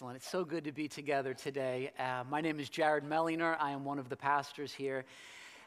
Excellent. 0.00 0.16
It's 0.16 0.30
so 0.30 0.46
good 0.46 0.64
to 0.64 0.72
be 0.72 0.88
together 0.88 1.34
today. 1.34 1.90
Uh, 1.98 2.24
my 2.30 2.40
name 2.40 2.58
is 2.58 2.70
Jared 2.70 3.04
Mellinger. 3.04 3.54
I 3.60 3.72
am 3.72 3.84
one 3.84 3.98
of 3.98 4.08
the 4.08 4.16
pastors 4.16 4.72
here. 4.72 5.04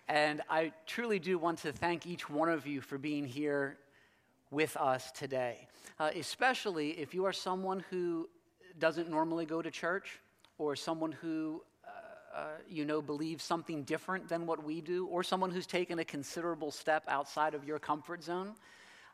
And 0.08 0.42
I 0.50 0.72
truly 0.88 1.20
do 1.20 1.38
want 1.38 1.60
to 1.60 1.72
thank 1.72 2.08
each 2.08 2.32
one 2.32 2.50
of 2.50 2.66
you 2.66 2.82
for 2.82 2.98
being 2.98 3.28
here 3.28 3.78
with 4.50 4.76
us 4.76 5.12
today, 5.12 5.68
uh, 6.00 6.10
especially 6.16 7.00
if 7.00 7.14
you 7.14 7.26
are 7.26 7.32
someone 7.32 7.86
who 7.92 8.28
doesn't 8.80 9.08
normally 9.08 9.46
go 9.46 9.62
to 9.62 9.70
church 9.70 10.20
or 10.58 10.76
someone 10.76 11.12
who 11.12 11.62
uh, 11.86 12.36
uh, 12.36 12.46
you 12.68 12.86
know 12.86 13.04
believes 13.04 13.44
something 13.44 13.84
different 13.84 14.28
than 14.28 14.48
what 14.48 14.64
we 14.64 14.82
do, 14.82 15.06
or 15.06 15.22
someone 15.22 15.52
who's 15.52 15.68
taken 15.68 16.00
a 16.00 16.06
considerable 16.06 16.72
step 16.72 17.04
outside 17.08 17.54
of 17.54 17.66
your 17.66 17.78
comfort 17.78 18.24
zone 18.24 18.56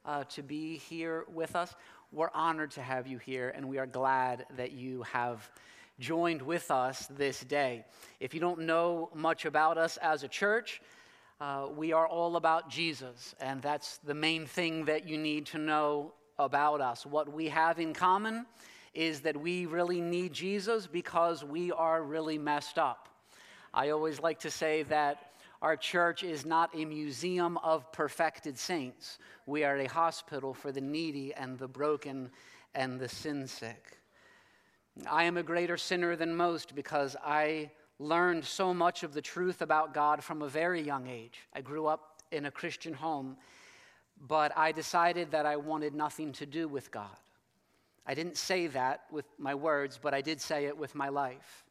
uh, 0.06 0.24
to 0.26 0.42
be 0.42 0.78
here 0.78 1.26
with 1.34 1.58
us. 1.58 1.76
We're 2.12 2.32
honored 2.34 2.72
to 2.72 2.82
have 2.82 3.06
you 3.06 3.20
here, 3.20 3.54
and 3.56 3.70
we 3.70 3.78
are 3.78 3.86
glad 3.86 4.48
that 4.58 4.72
you 4.72 5.04
have 5.04 5.48
joined 6.00 6.42
with 6.42 6.72
us 6.72 7.06
this 7.06 7.40
day. 7.42 7.86
If 8.20 8.34
you 8.34 8.40
don't 8.40 8.62
know 8.62 9.12
much 9.14 9.46
about 9.46 9.78
us 9.78 9.98
as 9.98 10.24
a 10.24 10.28
church, 10.28 10.82
uh, 11.40 11.68
we 11.72 11.94
are 11.94 12.08
all 12.08 12.36
about 12.36 12.68
Jesus, 12.68 13.36
and 13.40 13.62
that's 13.62 14.00
the 14.00 14.16
main 14.16 14.48
thing 14.48 14.86
that 14.86 15.08
you 15.08 15.20
need 15.20 15.46
to 15.48 15.60
know 15.60 16.14
about 16.40 16.82
us. 16.82 17.06
What 17.06 17.32
we 17.32 17.50
have 17.50 17.80
in 17.80 17.94
common 17.94 18.48
is 18.96 19.22
that 19.22 19.38
we 19.38 19.68
really 19.68 20.02
need 20.02 20.34
Jesus 20.34 20.88
because 20.88 21.44
we 21.44 21.72
are 21.72 22.02
really 22.02 22.40
messed 22.40 22.80
up. 22.80 23.08
I 23.72 23.92
always 23.92 24.20
like 24.20 24.40
to 24.40 24.50
say 24.50 24.82
that 24.84 25.29
our 25.62 25.76
church 25.76 26.24
is 26.24 26.46
not 26.46 26.70
a 26.74 26.86
museum 26.86 27.58
of 27.58 27.92
perfected 27.92 28.58
saints. 28.58 29.20
We 29.46 29.64
are 29.64 29.78
a 29.78 29.88
hospital 29.88 30.54
for 30.54 30.72
the 30.72 30.82
needy 30.82 31.34
and 31.34 31.58
the 31.58 31.68
broken 31.68 32.32
and 32.74 33.00
the 33.00 33.10
sin 33.10 33.46
sick. 33.48 33.98
I 35.10 35.26
am 35.26 35.38
a 35.38 35.44
greater 35.44 35.78
sinner 35.78 36.16
than 36.16 36.36
most 36.36 36.76
because 36.76 37.18
I 37.24 37.72
learned 38.00 38.46
so 38.46 38.74
much 38.74 39.04
of 39.04 39.14
the 39.14 39.22
truth 39.22 39.62
about 39.62 39.94
God 39.94 40.24
from 40.24 40.42
a 40.42 40.48
very 40.48 40.82
young 40.82 41.08
age. 41.08 41.40
I 41.54 41.62
grew 41.62 41.88
up 41.88 42.22
in 42.32 42.46
a 42.46 42.52
Christian 42.52 42.94
home, 42.94 43.36
but 44.28 44.58
I 44.58 44.72
decided 44.72 45.32
that 45.32 45.46
I 45.46 45.58
wanted 45.58 45.94
nothing 45.94 46.32
to 46.34 46.46
do 46.46 46.68
with 46.68 46.92
God. 46.92 47.18
I 48.06 48.14
didn't 48.14 48.38
say 48.38 48.68
that 48.68 49.04
with 49.12 49.26
my 49.38 49.56
words, 49.56 50.00
but 50.02 50.14
I 50.14 50.22
did 50.22 50.40
say 50.40 50.66
it 50.66 50.78
with 50.78 50.96
my 50.96 51.10
life. 51.10 51.66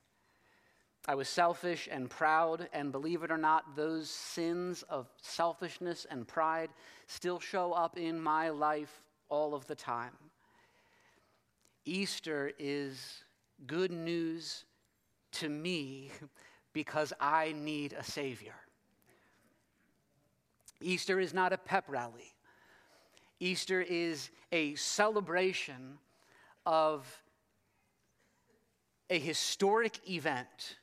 I 1.09 1.15
was 1.15 1.27
selfish 1.27 1.89
and 1.91 2.11
proud, 2.11 2.69
and 2.75 2.93
believe 2.93 3.23
it 3.23 3.31
or 3.31 3.39
not, 3.39 3.75
those 3.75 4.11
sins 4.11 4.85
of 4.91 5.09
selfishness 5.23 6.07
and 6.11 6.29
pride 6.29 6.69
still 7.07 7.41
show 7.41 7.73
up 7.73 7.97
in 7.97 8.21
my 8.21 8.51
life 8.51 9.01
all 9.31 9.55
of 9.55 9.67
the 9.67 9.75
time. 9.75 10.13
Easter 11.87 12.53
is 12.59 13.25
good 13.67 13.91
news 13.91 14.67
to 15.33 15.49
me 15.49 16.11
because 16.75 17.15
I 17.19 17.55
need 17.57 17.95
a 17.95 18.05
Savior. 18.05 18.57
Easter 20.83 21.19
is 21.19 21.33
not 21.33 21.55
a 21.55 21.59
pep 21.59 21.87
rally. 21.89 22.35
Easter 23.41 23.81
is 23.81 24.29
a 24.53 24.75
celebration 24.75 25.97
of 26.67 27.23
a 29.09 29.19
historic 29.19 30.07
event 30.07 30.77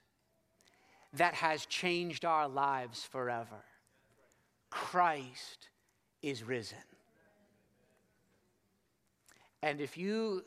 that 1.17 1.33
has 1.35 1.65
changed 1.65 2.25
our 2.25 2.47
lives 2.47 3.03
forever. 3.03 3.63
Christ 4.69 5.69
is 6.21 6.43
risen. 6.43 6.77
And 9.61 9.81
if 9.81 9.97
you 9.97 10.43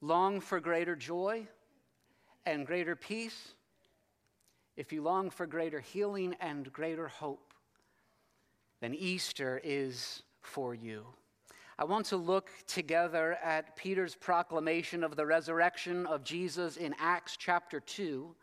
long 0.00 0.40
for 0.40 0.60
greater 0.60 0.96
joy 0.96 1.46
and 2.44 2.66
greater 2.66 2.96
peace, 2.96 3.54
if 4.76 4.92
you 4.92 5.02
long 5.02 5.30
for 5.30 5.46
greater 5.46 5.80
healing 5.80 6.34
and 6.40 6.72
greater 6.72 7.08
hope, 7.08 7.54
then 8.80 8.94
Easter 8.94 9.60
is 9.64 10.22
for 10.42 10.74
you. 10.74 11.04
I 11.78 11.84
want 11.84 12.06
to 12.06 12.16
look 12.16 12.50
together 12.66 13.38
at 13.42 13.76
Peter's 13.76 14.14
proclamation 14.14 15.04
of 15.04 15.14
the 15.14 15.26
resurrection 15.26 16.06
of 16.06 16.24
Jesus 16.24 16.76
in 16.76 16.94
Acts 16.98 17.36
chapter 17.36 17.80
2. 17.80 18.34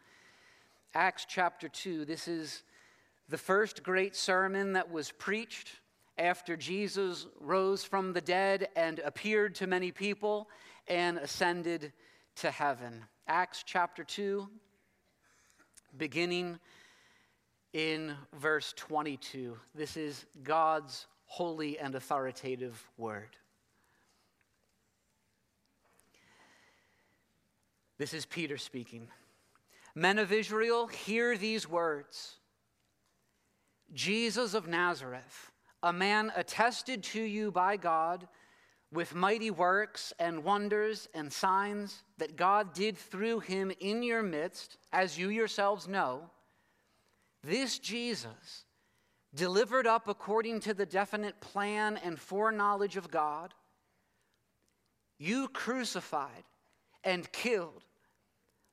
Acts 0.95 1.25
chapter 1.27 1.67
2. 1.67 2.05
This 2.05 2.27
is 2.27 2.61
the 3.27 3.37
first 3.37 3.81
great 3.81 4.15
sermon 4.15 4.73
that 4.73 4.91
was 4.91 5.09
preached 5.11 5.79
after 6.19 6.55
Jesus 6.55 7.25
rose 7.39 7.83
from 7.83 8.13
the 8.13 8.21
dead 8.21 8.67
and 8.75 8.99
appeared 8.99 9.55
to 9.55 9.65
many 9.65 9.91
people 9.91 10.47
and 10.87 11.17
ascended 11.17 11.93
to 12.35 12.51
heaven. 12.51 13.03
Acts 13.27 13.63
chapter 13.65 14.03
2, 14.03 14.47
beginning 15.97 16.59
in 17.73 18.13
verse 18.39 18.71
22. 18.77 19.57
This 19.73 19.97
is 19.97 20.25
God's 20.43 21.07
holy 21.25 21.79
and 21.79 21.95
authoritative 21.95 22.87
word. 22.99 23.35
This 27.97 28.13
is 28.13 28.27
Peter 28.27 28.57
speaking. 28.59 29.07
Men 29.95 30.17
of 30.17 30.31
Israel, 30.31 30.87
hear 30.87 31.37
these 31.37 31.69
words. 31.69 32.37
Jesus 33.93 34.53
of 34.53 34.67
Nazareth, 34.67 35.51
a 35.83 35.93
man 35.93 36.31
attested 36.35 37.03
to 37.03 37.21
you 37.21 37.51
by 37.51 37.77
God 37.77 38.27
with 38.91 39.15
mighty 39.15 39.51
works 39.51 40.13
and 40.19 40.43
wonders 40.43 41.07
and 41.13 41.31
signs 41.31 42.03
that 42.17 42.35
God 42.35 42.73
did 42.73 42.97
through 42.97 43.41
him 43.41 43.71
in 43.79 44.03
your 44.03 44.23
midst, 44.23 44.77
as 44.91 45.17
you 45.17 45.29
yourselves 45.29 45.87
know, 45.87 46.29
this 47.43 47.77
Jesus, 47.77 48.65
delivered 49.35 49.85
up 49.85 50.07
according 50.07 50.59
to 50.61 50.73
the 50.73 50.85
definite 50.85 51.41
plan 51.41 51.99
and 52.03 52.19
foreknowledge 52.19 52.95
of 52.97 53.11
God, 53.11 53.53
you 55.19 55.47
crucified 55.49 56.43
and 57.03 57.31
killed 57.31 57.83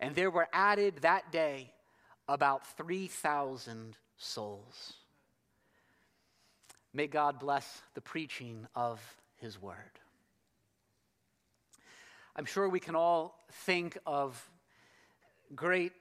and 0.00 0.14
there 0.14 0.30
were 0.30 0.48
added 0.52 0.98
that 1.02 1.32
day 1.32 1.72
about 2.28 2.66
3,000 2.76 3.96
souls. 4.16 4.94
May 6.92 7.06
God 7.06 7.38
bless 7.38 7.82
the 7.94 8.00
preaching 8.00 8.66
of 8.74 9.00
his 9.36 9.60
word. 9.60 9.76
I'm 12.36 12.44
sure 12.44 12.68
we 12.68 12.80
can 12.80 12.94
all 12.94 13.44
think 13.50 13.98
of 14.06 14.48
great 15.54 15.92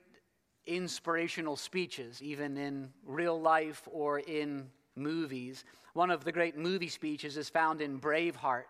inspirational 0.65 1.55
speeches, 1.55 2.21
even 2.21 2.57
in 2.57 2.91
real 3.05 3.39
life 3.39 3.87
or 3.91 4.19
in 4.19 4.69
movies. 4.95 5.63
One 5.93 6.11
of 6.11 6.23
the 6.23 6.31
great 6.31 6.57
movie 6.57 6.89
speeches 6.89 7.37
is 7.37 7.49
found 7.49 7.81
in 7.81 7.99
Braveheart 7.99 8.65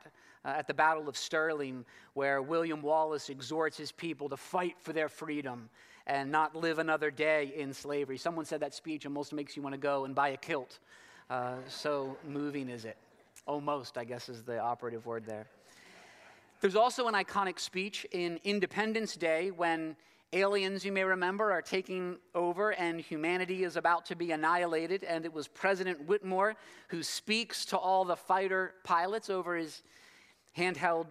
uh, 0.48 0.52
at 0.52 0.66
the 0.66 0.74
Battle 0.74 1.10
of 1.10 1.18
Stirling, 1.18 1.84
where 2.14 2.42
William 2.42 2.82
Wallace 2.82 3.30
exhorts 3.30 3.78
his 3.78 3.92
people 3.92 4.30
to 4.30 4.38
fight 4.38 4.76
for 4.80 4.94
their 4.94 5.10
freedom 5.10 5.70
and 6.08 6.32
not 6.32 6.56
live 6.56 6.80
another 6.80 7.12
day 7.12 7.52
in 7.58 7.74
slavery. 7.74 8.18
Someone 8.18 8.46
said 8.46 8.62
that 8.62 8.74
speech 8.74 9.06
almost 9.06 9.34
makes 9.34 9.58
you 9.58 9.62
want 9.62 9.74
to 9.74 9.80
go 9.80 10.06
and 10.06 10.16
buy 10.16 10.30
a 10.30 10.38
kilt. 10.38 10.80
Uh, 11.30 11.56
so 11.68 12.18
moving 12.26 12.70
is 12.70 12.86
it. 12.86 12.96
Almost, 13.46 13.98
I 13.98 14.06
guess, 14.06 14.30
is 14.30 14.44
the 14.44 14.58
operative 14.58 15.06
word 15.06 15.26
there. 15.26 15.48
There's 16.62 16.78
also 16.78 17.08
an 17.08 17.14
iconic 17.14 17.60
speech 17.60 18.06
in 18.12 18.40
Independence 18.46 19.16
Day 19.16 19.52
when 19.52 19.98
aliens, 20.32 20.86
you 20.86 20.94
may 20.94 21.04
remember, 21.04 21.52
are 21.52 21.62
taking 21.62 22.18
over 22.34 22.72
and 22.72 23.02
humanity 23.02 23.64
is 23.64 23.76
about 23.76 24.06
to 24.06 24.16
be 24.16 24.32
annihilated. 24.32 25.04
And 25.04 25.26
it 25.26 25.34
was 25.34 25.48
President 25.48 26.08
Whitmore 26.08 26.56
who 26.88 27.04
speaks 27.04 27.66
to 27.66 27.78
all 27.78 28.06
the 28.06 28.16
fighter 28.16 28.74
pilots 28.84 29.30
over 29.30 29.58
his 29.58 29.84
handheld 30.58 31.08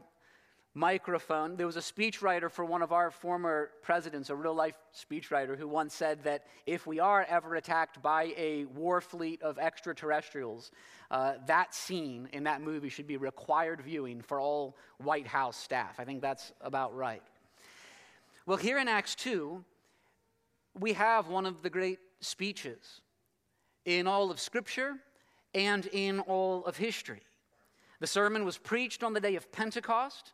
microphone. 0.74 1.56
There 1.56 1.66
was 1.66 1.76
a 1.76 1.80
speechwriter 1.80 2.50
for 2.50 2.64
one 2.64 2.82
of 2.82 2.92
our 2.92 3.10
former 3.10 3.70
presidents, 3.82 4.28
a 4.28 4.36
real 4.36 4.54
life 4.54 4.76
speechwriter, 4.94 5.56
who 5.56 5.66
once 5.66 5.94
said 5.94 6.22
that 6.24 6.44
if 6.66 6.86
we 6.86 7.00
are 7.00 7.24
ever 7.28 7.54
attacked 7.54 8.02
by 8.02 8.34
a 8.36 8.66
war 8.66 9.00
fleet 9.00 9.40
of 9.42 9.58
extraterrestrials, 9.58 10.70
uh, 11.10 11.34
that 11.46 11.74
scene 11.74 12.28
in 12.32 12.44
that 12.44 12.60
movie 12.60 12.90
should 12.90 13.06
be 13.06 13.16
required 13.16 13.80
viewing 13.80 14.20
for 14.20 14.38
all 14.38 14.76
White 14.98 15.26
House 15.26 15.56
staff. 15.56 15.94
I 15.98 16.04
think 16.04 16.20
that's 16.20 16.52
about 16.60 16.94
right. 16.94 17.22
Well, 18.44 18.58
here 18.58 18.78
in 18.78 18.86
Acts 18.86 19.14
2, 19.14 19.64
we 20.78 20.92
have 20.92 21.28
one 21.28 21.46
of 21.46 21.62
the 21.62 21.70
great 21.70 22.00
speeches 22.20 23.00
in 23.86 24.06
all 24.06 24.30
of 24.30 24.38
Scripture 24.38 24.96
and 25.54 25.86
in 25.86 26.20
all 26.20 26.64
of 26.66 26.76
history. 26.76 27.22
The 28.00 28.06
sermon 28.06 28.44
was 28.44 28.58
preached 28.58 29.02
on 29.02 29.12
the 29.12 29.20
day 29.20 29.36
of 29.36 29.50
Pentecost 29.52 30.32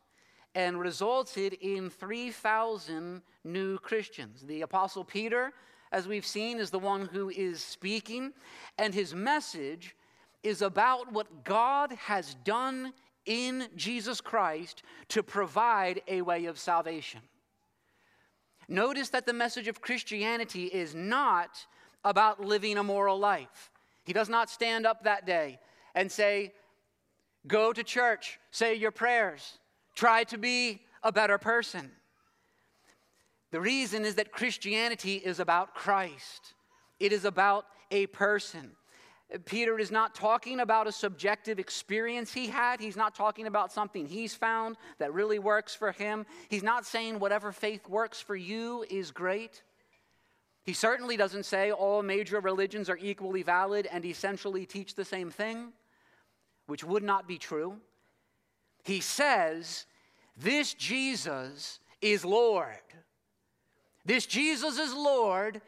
and 0.55 0.79
resulted 0.79 1.53
in 1.53 1.89
3,000 1.89 3.21
new 3.43 3.77
Christians. 3.79 4.43
The 4.43 4.61
Apostle 4.61 5.03
Peter, 5.03 5.53
as 5.91 6.07
we've 6.07 6.25
seen, 6.25 6.59
is 6.59 6.69
the 6.69 6.79
one 6.79 7.07
who 7.07 7.29
is 7.29 7.63
speaking, 7.63 8.33
and 8.77 8.93
his 8.93 9.15
message 9.15 9.95
is 10.43 10.61
about 10.61 11.11
what 11.11 11.43
God 11.43 11.93
has 11.93 12.35
done 12.43 12.93
in 13.25 13.67
Jesus 13.75 14.19
Christ 14.19 14.83
to 15.07 15.23
provide 15.23 16.01
a 16.07 16.21
way 16.21 16.45
of 16.45 16.59
salvation. 16.59 17.21
Notice 18.67 19.09
that 19.09 19.25
the 19.25 19.33
message 19.33 19.67
of 19.67 19.81
Christianity 19.81 20.65
is 20.65 20.93
not 20.93 21.65
about 22.03 22.43
living 22.43 22.77
a 22.77 22.83
moral 22.83 23.17
life. 23.17 23.71
He 24.03 24.13
does 24.13 24.29
not 24.29 24.49
stand 24.49 24.85
up 24.85 25.03
that 25.03 25.25
day 25.25 25.59
and 25.95 26.11
say, 26.11 26.53
Go 27.47 27.73
to 27.73 27.83
church, 27.83 28.39
say 28.51 28.75
your 28.75 28.91
prayers, 28.91 29.59
try 29.95 30.23
to 30.25 30.37
be 30.37 30.81
a 31.03 31.11
better 31.11 31.37
person. 31.37 31.91
The 33.51 33.59
reason 33.59 34.05
is 34.05 34.15
that 34.15 34.31
Christianity 34.31 35.15
is 35.15 35.39
about 35.39 35.75
Christ, 35.75 36.53
it 36.99 37.11
is 37.11 37.25
about 37.25 37.65
a 37.91 38.07
person. 38.07 38.71
Peter 39.45 39.79
is 39.79 39.89
not 39.89 40.13
talking 40.13 40.59
about 40.59 40.85
a 40.85 40.91
subjective 40.91 41.57
experience 41.57 42.31
he 42.31 42.47
had. 42.47 42.79
He's 42.79 42.95
not 42.95 43.15
talking 43.15 43.47
about 43.47 43.71
something 43.71 44.05
he's 44.05 44.35
found 44.35 44.77
that 44.99 45.11
really 45.11 45.39
works 45.39 45.73
for 45.73 45.91
him. 45.91 46.27
He's 46.49 46.61
not 46.61 46.85
saying 46.85 47.17
whatever 47.17 47.51
faith 47.51 47.89
works 47.89 48.21
for 48.21 48.35
you 48.35 48.85
is 48.91 49.09
great. 49.09 49.63
He 50.65 50.73
certainly 50.73 51.17
doesn't 51.17 51.45
say 51.45 51.71
all 51.71 52.03
major 52.03 52.39
religions 52.39 52.89
are 52.89 52.97
equally 52.97 53.41
valid 53.43 53.87
and 53.91 54.05
essentially 54.05 54.65
teach 54.65 54.93
the 54.93 55.05
same 55.05 55.31
thing, 55.31 55.73
which 56.67 56.83
would 56.83 57.03
not 57.03 57.27
be 57.27 57.37
true. 57.37 57.77
He 58.83 58.99
says 58.99 59.85
this 60.37 60.73
Jesus 60.73 61.79
is 62.01 62.25
Lord. 62.25 62.75
This 64.05 64.25
Jesus 64.25 64.77
is 64.77 64.93
Lord, 64.93 65.61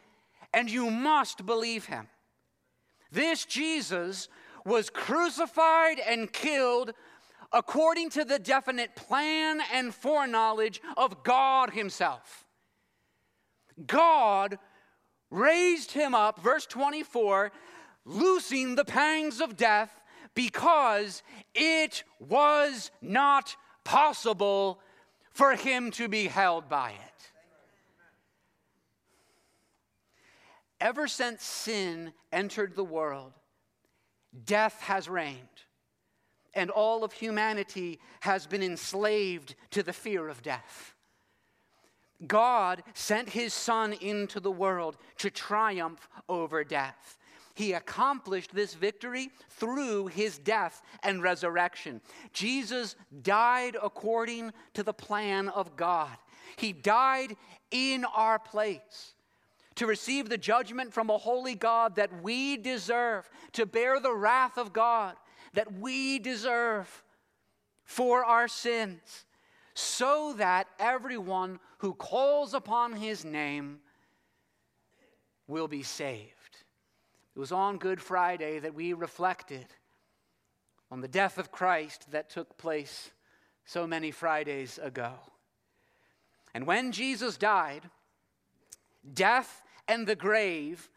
and 0.53 0.69
you 0.69 0.89
must 0.89 1.45
believe 1.45 1.85
him. 1.85 2.07
This 3.11 3.45
Jesus 3.45 4.27
was 4.65 4.89
crucified 4.89 5.99
and 5.99 6.31
killed 6.33 6.91
according 7.53 8.09
to 8.09 8.25
the 8.25 8.39
definite 8.39 8.95
plan 8.95 9.61
and 9.71 9.95
foreknowledge 9.95 10.81
of 10.97 11.23
God 11.23 11.69
Himself. 11.69 12.45
God 13.87 14.57
raised 15.29 15.91
him 15.91 16.15
up, 16.15 16.41
verse 16.41 16.65
24, 16.65 17.51
loosing 18.05 18.75
the 18.75 18.85
pangs 18.85 19.41
of 19.41 19.57
death 19.57 20.01
because 20.35 21.23
it 21.55 22.03
was 22.19 22.91
not 23.01 23.55
possible 23.83 24.79
for 25.31 25.55
him 25.55 25.91
to 25.91 26.07
be 26.07 26.27
held 26.27 26.69
by 26.69 26.91
it. 26.91 27.31
Ever 30.79 31.07
since 31.07 31.43
sin 31.43 32.13
entered 32.31 32.75
the 32.75 32.83
world, 32.83 33.33
death 34.45 34.79
has 34.81 35.09
reigned, 35.09 35.39
and 36.53 36.69
all 36.69 37.03
of 37.03 37.13
humanity 37.13 37.99
has 38.19 38.45
been 38.45 38.61
enslaved 38.61 39.55
to 39.71 39.83
the 39.83 39.93
fear 39.93 40.27
of 40.27 40.43
death. 40.43 40.93
God 42.27 42.83
sent 42.93 43.29
his 43.29 43.53
Son 43.53 43.93
into 43.93 44.39
the 44.39 44.51
world 44.51 44.97
to 45.17 45.29
triumph 45.29 46.07
over 46.29 46.63
death. 46.63 47.17
He 47.55 47.71
accomplished 47.71 48.53
this 48.53 48.73
victory 48.73 49.31
through 49.49 50.07
his 50.07 50.37
death 50.37 50.83
and 51.03 51.23
resurrection. 51.23 52.01
Jesus 52.33 52.97
died 53.23 53.77
according 53.81 54.51
to 54.73 54.83
the 54.83 54.93
plan 54.93 55.47
of 55.47 55.77
God. 55.77 56.15
He 56.57 56.73
died 56.73 57.35
in 57.71 58.05
our 58.05 58.39
place 58.39 59.13
to 59.75 59.87
receive 59.87 60.27
the 60.27 60.37
judgment 60.37 60.93
from 60.93 61.09
a 61.09 61.17
holy 61.17 61.55
God 61.55 61.95
that 61.95 62.21
we 62.21 62.57
deserve, 62.57 63.29
to 63.53 63.65
bear 63.65 63.99
the 63.99 64.13
wrath 64.13 64.57
of 64.57 64.73
God 64.73 65.15
that 65.53 65.71
we 65.79 66.19
deserve 66.19 67.03
for 67.85 68.25
our 68.25 68.49
sins, 68.49 69.25
so 69.73 70.33
that 70.37 70.67
everyone 70.77 71.59
who 71.77 71.93
calls 71.93 72.53
upon 72.53 72.93
his 72.93 73.23
name 73.23 73.79
will 75.47 75.69
be 75.69 75.83
saved. 75.83 76.34
It 77.35 77.39
was 77.39 77.51
on 77.51 77.77
Good 77.77 78.01
Friday 78.01 78.59
that 78.59 78.73
we 78.73 78.93
reflected 78.93 79.65
on 80.89 81.01
the 81.01 81.07
death 81.07 81.37
of 81.37 81.51
Christ 81.51 82.11
that 82.11 82.29
took 82.29 82.57
place 82.57 83.11
so 83.65 83.85
many 83.85 84.11
Fridays 84.11 84.79
ago. 84.81 85.11
And 86.53 86.65
when 86.65 86.93
Jesus 86.93 87.35
died, 87.35 87.81
death 89.13 89.63
and 89.87 90.07
the 90.07 90.15
grave 90.15 90.89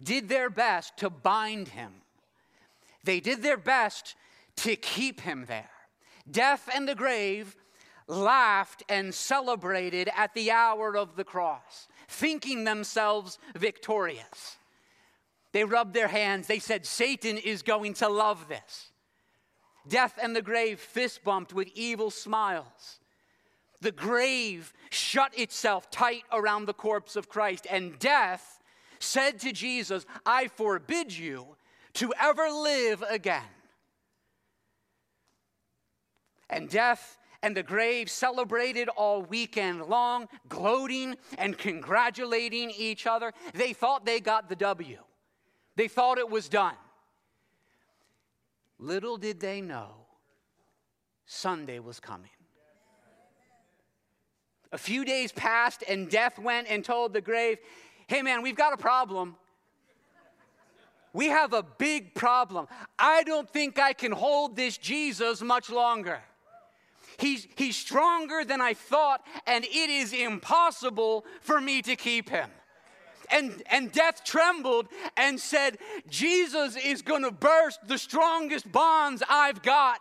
did 0.00 0.28
their 0.28 0.50
best 0.50 0.96
to 0.98 1.10
bind 1.10 1.68
him. 1.68 1.94
They 3.02 3.18
did 3.18 3.42
their 3.42 3.56
best 3.56 4.14
to 4.56 4.76
keep 4.76 5.22
him 5.22 5.46
there. 5.48 5.70
Death 6.30 6.68
and 6.72 6.88
the 6.88 6.94
grave 6.94 7.56
laughed 8.06 8.84
and 8.88 9.12
celebrated 9.12 10.08
at 10.16 10.32
the 10.34 10.52
hour 10.52 10.96
of 10.96 11.16
the 11.16 11.24
cross, 11.24 11.88
thinking 12.08 12.62
themselves 12.62 13.38
victorious. 13.56 14.58
They 15.52 15.64
rubbed 15.64 15.94
their 15.94 16.08
hands. 16.08 16.46
They 16.46 16.58
said, 16.58 16.86
Satan 16.86 17.36
is 17.38 17.62
going 17.62 17.94
to 17.94 18.08
love 18.08 18.48
this. 18.48 18.92
Death 19.88 20.18
and 20.22 20.36
the 20.36 20.42
grave 20.42 20.78
fist 20.78 21.24
bumped 21.24 21.52
with 21.52 21.68
evil 21.74 22.10
smiles. 22.10 23.00
The 23.80 23.92
grave 23.92 24.72
shut 24.90 25.36
itself 25.38 25.90
tight 25.90 26.24
around 26.30 26.66
the 26.66 26.74
corpse 26.74 27.16
of 27.16 27.28
Christ, 27.28 27.66
and 27.70 27.98
death 27.98 28.60
said 28.98 29.38
to 29.40 29.52
Jesus, 29.52 30.04
I 30.26 30.48
forbid 30.48 31.16
you 31.16 31.56
to 31.94 32.12
ever 32.20 32.50
live 32.50 33.02
again. 33.08 33.42
And 36.50 36.68
death 36.68 37.16
and 37.42 37.56
the 37.56 37.62
grave 37.62 38.10
celebrated 38.10 38.88
all 38.90 39.22
weekend 39.22 39.86
long, 39.86 40.28
gloating 40.48 41.16
and 41.38 41.56
congratulating 41.56 42.70
each 42.76 43.06
other. 43.06 43.32
They 43.54 43.72
thought 43.72 44.04
they 44.04 44.20
got 44.20 44.48
the 44.48 44.56
W, 44.56 44.98
they 45.80 45.88
thought 45.88 46.18
it 46.18 46.28
was 46.28 46.50
done. 46.50 46.74
Little 48.78 49.16
did 49.16 49.40
they 49.40 49.62
know, 49.62 49.92
Sunday 51.24 51.78
was 51.78 51.98
coming. 51.98 52.28
A 54.72 54.76
few 54.76 55.06
days 55.06 55.32
passed, 55.32 55.82
and 55.88 56.10
death 56.10 56.38
went 56.38 56.68
and 56.68 56.84
told 56.84 57.14
the 57.14 57.22
grave, 57.22 57.56
Hey 58.08 58.20
man, 58.20 58.42
we've 58.42 58.56
got 58.56 58.74
a 58.74 58.76
problem. 58.76 59.36
We 61.14 61.28
have 61.28 61.54
a 61.54 61.62
big 61.62 62.14
problem. 62.14 62.68
I 62.98 63.22
don't 63.22 63.48
think 63.48 63.78
I 63.78 63.94
can 63.94 64.12
hold 64.12 64.56
this 64.56 64.76
Jesus 64.76 65.40
much 65.40 65.70
longer. 65.70 66.20
He's, 67.16 67.48
he's 67.56 67.76
stronger 67.76 68.44
than 68.44 68.60
I 68.60 68.74
thought, 68.74 69.26
and 69.46 69.64
it 69.64 69.88
is 69.88 70.12
impossible 70.12 71.24
for 71.40 71.58
me 71.58 71.80
to 71.80 71.96
keep 71.96 72.28
him. 72.28 72.50
And, 73.32 73.62
and 73.70 73.92
death 73.92 74.24
trembled 74.24 74.88
and 75.16 75.38
said, 75.38 75.78
Jesus 76.08 76.76
is 76.76 77.02
going 77.02 77.22
to 77.22 77.30
burst 77.30 77.80
the 77.86 77.98
strongest 77.98 78.70
bonds 78.70 79.22
I've 79.28 79.62
got. 79.62 80.00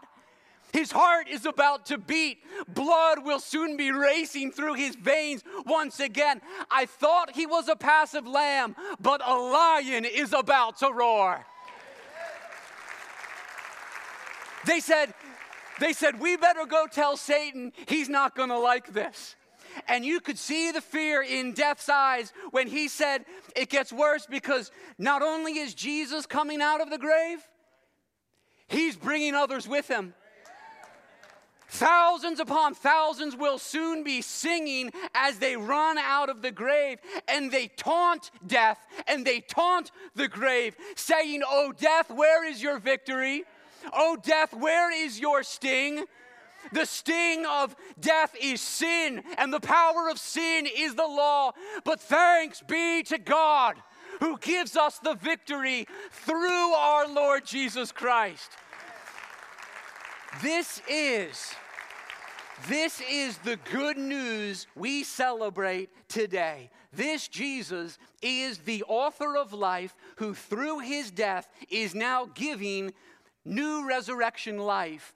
His 0.72 0.92
heart 0.92 1.28
is 1.28 1.46
about 1.46 1.88
to 1.88 1.98
beat. 1.98 2.40
Blood 2.68 3.24
will 3.24 3.40
soon 3.40 3.76
be 3.76 3.92
racing 3.92 4.52
through 4.52 4.76
his 4.76 4.96
veins 4.96 5.44
once 5.66 6.00
again. 6.00 6.42
I 6.70 6.86
thought 6.86 7.36
he 7.36 7.46
was 7.46 7.68
a 7.70 7.76
passive 7.76 8.28
lamb, 8.28 8.76
but 9.00 9.22
a 9.26 9.34
lion 9.34 10.06
is 10.06 10.34
about 10.34 10.78
to 10.80 10.92
roar. 10.92 11.46
They 14.66 14.80
said, 14.80 15.14
they 15.80 15.94
said, 15.94 16.20
We 16.20 16.38
better 16.38 16.66
go 16.66 16.86
tell 16.92 17.18
Satan 17.18 17.72
he's 17.88 18.10
not 18.10 18.36
going 18.36 18.50
to 18.50 18.60
like 18.60 18.94
this. 18.94 19.36
And 19.88 20.06
you 20.06 20.20
could 20.20 20.38
see 20.38 20.72
the 20.72 20.82
fear 20.82 21.22
in 21.22 21.54
death's 21.54 21.90
eyes 21.90 22.34
when 22.52 22.68
he 22.68 22.88
said, 22.88 23.26
It 23.56 23.70
gets 23.70 23.92
worse 23.92 24.26
because 24.26 24.72
not 24.98 25.22
only 25.22 25.58
is 25.60 25.74
Jesus 25.74 26.26
coming 26.26 26.62
out 26.62 26.82
of 26.82 26.90
the 26.90 26.98
grave, 26.98 27.40
he's 28.68 28.96
bringing 28.96 29.36
others 29.36 29.68
with 29.68 29.88
him. 29.88 30.14
Thousands 31.72 32.40
upon 32.40 32.74
thousands 32.74 33.36
will 33.36 33.60
soon 33.60 34.04
be 34.04 34.22
singing 34.22 34.92
as 35.14 35.38
they 35.38 35.56
run 35.56 36.00
out 36.00 36.30
of 36.30 36.42
the 36.42 36.52
grave 36.52 36.98
and 37.28 37.52
they 37.52 37.68
taunt 37.68 38.32
death 38.46 38.80
and 39.08 39.24
they 39.24 39.42
taunt 39.42 39.92
the 40.16 40.28
grave, 40.28 40.76
saying, 40.96 41.44
Oh, 41.48 41.72
death, 41.72 42.10
where 42.10 42.44
is 42.44 42.62
your 42.62 42.80
victory? 42.80 43.44
Oh, 43.94 44.18
death, 44.22 44.52
where 44.54 44.92
is 44.92 45.20
your 45.20 45.44
sting? 45.44 46.06
The 46.72 46.86
sting 46.86 47.46
of 47.46 47.76
death 48.00 48.36
is 48.42 48.62
sin, 48.62 49.24
and 49.38 49.52
the 49.52 49.60
power 49.60 50.10
of 50.10 50.20
sin 50.20 50.68
is 50.68 50.96
the 50.96 51.08
law. 51.08 51.54
But 51.84 52.00
thanks 52.00 52.62
be 52.62 53.04
to 53.04 53.18
God 53.18 53.76
who 54.20 54.38
gives 54.38 54.76
us 54.76 55.00
the 55.00 55.16
victory 55.16 55.88
through 56.12 56.74
our 56.74 57.08
Lord 57.08 57.46
Jesus 57.46 57.92
Christ. 57.92 58.52
This 60.42 60.82
is 60.88 61.54
this 62.68 63.02
is 63.10 63.38
the 63.38 63.58
good 63.72 63.98
news 63.98 64.68
we 64.76 65.04
celebrate 65.04 65.90
today. 66.10 66.70
This 66.92 67.28
Jesus 67.28 67.98
is 68.22 68.60
the 68.60 68.84
author 68.84 69.38
of 69.38 69.54
life 69.54 69.96
who 70.18 70.34
through 70.34 70.80
his 70.80 71.10
death 71.10 71.50
is 71.70 71.96
now 71.96 72.26
giving 72.26 72.94
new 73.46 73.88
resurrection 73.88 74.58
life 74.58 75.16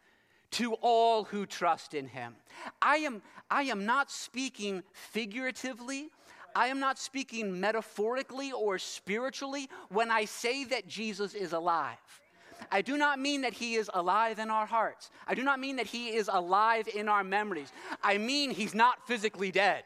to 0.54 0.74
all 0.82 1.24
who 1.26 1.46
trust 1.46 1.94
in 1.94 2.08
him. 2.08 2.36
I 2.82 2.98
am, 2.98 3.22
I 3.50 3.64
am 3.64 3.86
not 3.86 4.12
speaking 4.12 4.84
figuratively. 4.94 6.10
I 6.56 6.68
am 6.68 6.80
not 6.80 7.00
speaking 7.00 7.60
metaphorically 7.60 8.52
or 8.52 8.78
spiritually 8.78 9.70
when 9.90 10.12
I 10.12 10.26
say 10.26 10.64
that 10.66 10.88
Jesus 10.88 11.34
is 11.34 11.54
alive. 11.54 11.98
I 12.72 12.82
do 12.82 12.98
not 12.98 13.20
mean 13.20 13.42
that 13.42 13.54
he 13.54 13.76
is 13.76 13.90
alive 13.94 14.40
in 14.40 14.50
our 14.50 14.66
hearts. 14.66 15.10
I 15.28 15.34
do 15.34 15.44
not 15.44 15.60
mean 15.60 15.76
that 15.78 15.88
he 15.88 16.10
is 16.10 16.30
alive 16.32 16.88
in 16.88 17.10
our 17.10 17.24
memories. 17.24 17.72
I 18.04 18.18
mean 18.18 18.52
he's 18.52 18.76
not 18.76 19.06
physically 19.08 19.52
dead. 19.52 19.84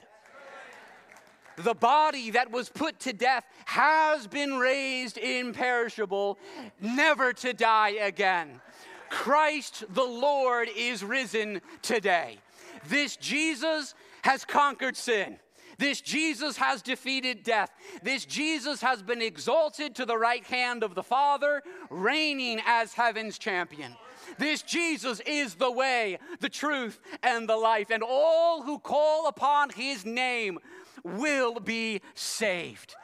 The 1.57 1.73
body 1.73 2.31
that 2.31 2.51
was 2.51 2.69
put 2.69 2.99
to 3.01 3.13
death 3.13 3.43
has 3.65 4.27
been 4.27 4.57
raised 4.57 5.17
imperishable, 5.17 6.37
never 6.79 7.33
to 7.33 7.51
die 7.53 7.97
again. 8.01 8.61
Christ 9.09 9.83
the 9.89 10.03
Lord 10.03 10.69
is 10.75 11.03
risen 11.03 11.61
today. 11.81 12.37
This 12.87 13.17
Jesus 13.17 13.93
has 14.23 14.45
conquered 14.45 14.95
sin. 14.95 15.37
This 15.77 16.01
Jesus 16.01 16.57
has 16.57 16.81
defeated 16.81 17.43
death. 17.43 17.69
This 18.01 18.25
Jesus 18.25 18.81
has 18.81 19.03
been 19.03 19.21
exalted 19.21 19.95
to 19.95 20.05
the 20.05 20.17
right 20.17 20.43
hand 20.43 20.83
of 20.83 20.95
the 20.95 21.03
Father, 21.03 21.61
reigning 21.89 22.59
as 22.65 22.93
heaven's 22.93 23.37
champion. 23.37 23.95
This 24.39 24.63
Jesus 24.63 25.19
is 25.25 25.55
the 25.55 25.71
way, 25.71 26.17
the 26.39 26.49
truth, 26.49 26.99
and 27.21 27.47
the 27.47 27.55
life. 27.55 27.91
And 27.91 28.03
all 28.03 28.63
who 28.63 28.79
call 28.79 29.27
upon 29.27 29.69
his 29.69 30.03
name 30.03 30.57
will 31.03 31.59
be 31.59 32.01
saved. 32.15 32.95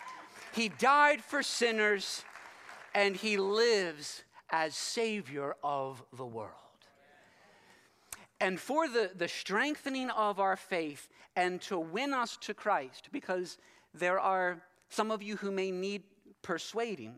He 0.53 0.69
died 0.69 1.23
for 1.23 1.43
sinners 1.43 2.23
and 2.93 3.15
he 3.15 3.37
lives 3.37 4.23
as 4.53 4.75
Savior 4.75 5.55
of 5.63 6.03
the 6.15 6.25
world. 6.25 6.51
And 8.39 8.59
for 8.59 8.87
the, 8.87 9.09
the 9.15 9.27
strengthening 9.27 10.11
of 10.11 10.39
our 10.39 10.55
faith 10.55 11.09
and 11.35 11.59
to 11.63 11.79
win 11.79 12.13
us 12.13 12.37
to 12.41 12.53
Christ, 12.53 13.09
because 13.11 13.57
there 13.95 14.19
are 14.19 14.61
some 14.89 15.09
of 15.09 15.23
you 15.23 15.37
who 15.37 15.49
may 15.49 15.71
need 15.71 16.03
persuading. 16.43 17.15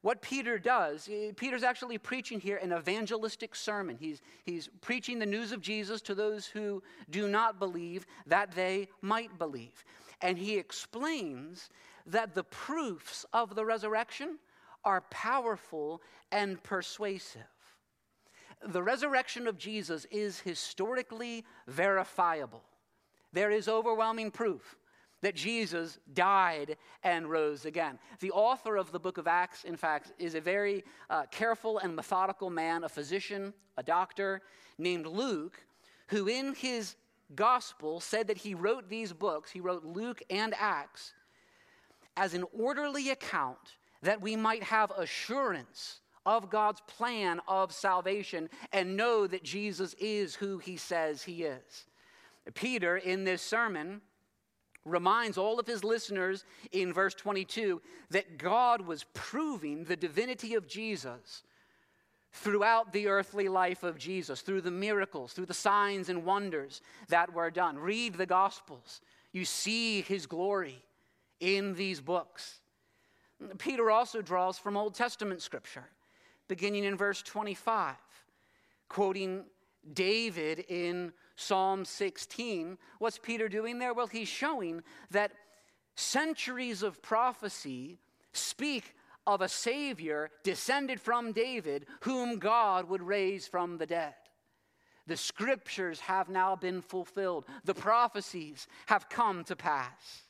What 0.00 0.22
Peter 0.22 0.58
does, 0.58 1.06
eh, 1.12 1.32
Peter's 1.36 1.64
actually 1.64 1.98
preaching 1.98 2.40
here 2.40 2.56
an 2.56 2.72
evangelistic 2.72 3.54
sermon. 3.54 3.98
He's, 4.00 4.22
he's 4.44 4.70
preaching 4.80 5.18
the 5.18 5.26
news 5.26 5.52
of 5.52 5.60
Jesus 5.60 6.00
to 6.02 6.14
those 6.14 6.46
who 6.46 6.82
do 7.10 7.28
not 7.28 7.58
believe 7.58 8.06
that 8.26 8.52
they 8.52 8.88
might 9.02 9.38
believe. 9.38 9.84
And 10.22 10.38
he 10.38 10.56
explains 10.56 11.68
that 12.06 12.34
the 12.34 12.44
proofs 12.44 13.26
of 13.34 13.54
the 13.54 13.66
resurrection 13.66 14.38
are 14.84 15.02
powerful 15.10 16.02
and 16.30 16.62
persuasive. 16.62 17.42
The 18.66 18.82
resurrection 18.82 19.46
of 19.46 19.58
Jesus 19.58 20.04
is 20.10 20.40
historically 20.40 21.44
verifiable. 21.66 22.62
There 23.32 23.50
is 23.50 23.68
overwhelming 23.68 24.30
proof 24.30 24.76
that 25.20 25.34
Jesus 25.34 25.98
died 26.12 26.76
and 27.02 27.28
rose 27.28 27.64
again. 27.64 27.98
The 28.20 28.30
author 28.30 28.76
of 28.76 28.92
the 28.92 29.00
book 29.00 29.18
of 29.18 29.26
Acts, 29.26 29.64
in 29.64 29.76
fact, 29.76 30.12
is 30.18 30.34
a 30.34 30.40
very 30.40 30.84
uh, 31.10 31.24
careful 31.30 31.78
and 31.78 31.94
methodical 31.94 32.50
man, 32.50 32.84
a 32.84 32.88
physician, 32.88 33.52
a 33.76 33.82
doctor 33.82 34.42
named 34.78 35.06
Luke, 35.06 35.60
who 36.08 36.28
in 36.28 36.54
his 36.54 36.94
gospel 37.34 38.00
said 38.00 38.28
that 38.28 38.38
he 38.38 38.54
wrote 38.54 38.88
these 38.88 39.12
books, 39.12 39.50
he 39.50 39.60
wrote 39.60 39.84
Luke 39.84 40.22
and 40.30 40.54
Acts, 40.58 41.14
as 42.16 42.34
an 42.34 42.44
orderly 42.52 43.10
account 43.10 43.76
that 44.02 44.20
we 44.20 44.36
might 44.36 44.62
have 44.62 44.90
assurance 44.96 46.00
of 46.26 46.50
God's 46.50 46.82
plan 46.86 47.40
of 47.48 47.72
salvation 47.72 48.50
and 48.72 48.96
know 48.96 49.26
that 49.26 49.42
Jesus 49.42 49.94
is 49.98 50.34
who 50.34 50.58
he 50.58 50.76
says 50.76 51.22
he 51.22 51.44
is. 51.44 51.86
Peter, 52.54 52.96
in 52.96 53.24
this 53.24 53.42
sermon, 53.42 54.00
reminds 54.84 55.38
all 55.38 55.58
of 55.58 55.66
his 55.66 55.84
listeners 55.84 56.44
in 56.72 56.92
verse 56.92 57.14
22 57.14 57.80
that 58.10 58.38
God 58.38 58.82
was 58.82 59.04
proving 59.14 59.84
the 59.84 59.96
divinity 59.96 60.54
of 60.54 60.66
Jesus 60.66 61.42
throughout 62.32 62.92
the 62.92 63.08
earthly 63.08 63.48
life 63.48 63.82
of 63.82 63.98
Jesus, 63.98 64.42
through 64.42 64.60
the 64.60 64.70
miracles, 64.70 65.32
through 65.32 65.46
the 65.46 65.54
signs 65.54 66.08
and 66.08 66.24
wonders 66.24 66.80
that 67.08 67.32
were 67.32 67.50
done. 67.50 67.78
Read 67.78 68.14
the 68.14 68.26
Gospels. 68.26 69.00
You 69.32 69.44
see 69.44 70.02
his 70.02 70.26
glory 70.26 70.82
in 71.40 71.74
these 71.74 72.00
books. 72.00 72.60
Peter 73.58 73.90
also 73.90 74.20
draws 74.20 74.58
from 74.58 74.76
Old 74.76 74.94
Testament 74.94 75.42
scripture, 75.42 75.84
beginning 76.48 76.84
in 76.84 76.96
verse 76.96 77.22
25, 77.22 77.94
quoting 78.88 79.44
David 79.92 80.64
in 80.68 81.12
Psalm 81.36 81.84
16. 81.84 82.78
What's 82.98 83.18
Peter 83.18 83.48
doing 83.48 83.78
there? 83.78 83.94
Well, 83.94 84.08
he's 84.08 84.28
showing 84.28 84.82
that 85.10 85.32
centuries 85.94 86.82
of 86.82 87.00
prophecy 87.02 87.98
speak 88.32 88.94
of 89.26 89.40
a 89.40 89.48
Savior 89.48 90.30
descended 90.42 91.00
from 91.00 91.32
David, 91.32 91.86
whom 92.00 92.38
God 92.38 92.88
would 92.88 93.02
raise 93.02 93.46
from 93.46 93.78
the 93.78 93.86
dead. 93.86 94.14
The 95.06 95.16
scriptures 95.16 96.00
have 96.00 96.28
now 96.28 96.56
been 96.56 96.82
fulfilled, 96.82 97.46
the 97.64 97.74
prophecies 97.74 98.66
have 98.86 99.08
come 99.08 99.44
to 99.44 99.56
pass. 99.56 100.27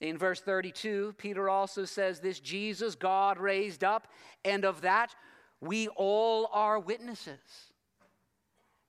In 0.00 0.16
verse 0.16 0.40
32, 0.40 1.14
Peter 1.18 1.48
also 1.48 1.84
says, 1.84 2.20
This 2.20 2.40
Jesus 2.40 2.94
God 2.94 3.38
raised 3.38 3.82
up, 3.82 4.08
and 4.44 4.64
of 4.64 4.82
that 4.82 5.14
we 5.60 5.88
all 5.88 6.48
are 6.52 6.78
witnesses. 6.78 7.38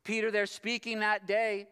Peter, 0.04 0.30
there 0.30 0.46
speaking 0.46 1.00
that 1.00 1.28
day, 1.28 1.68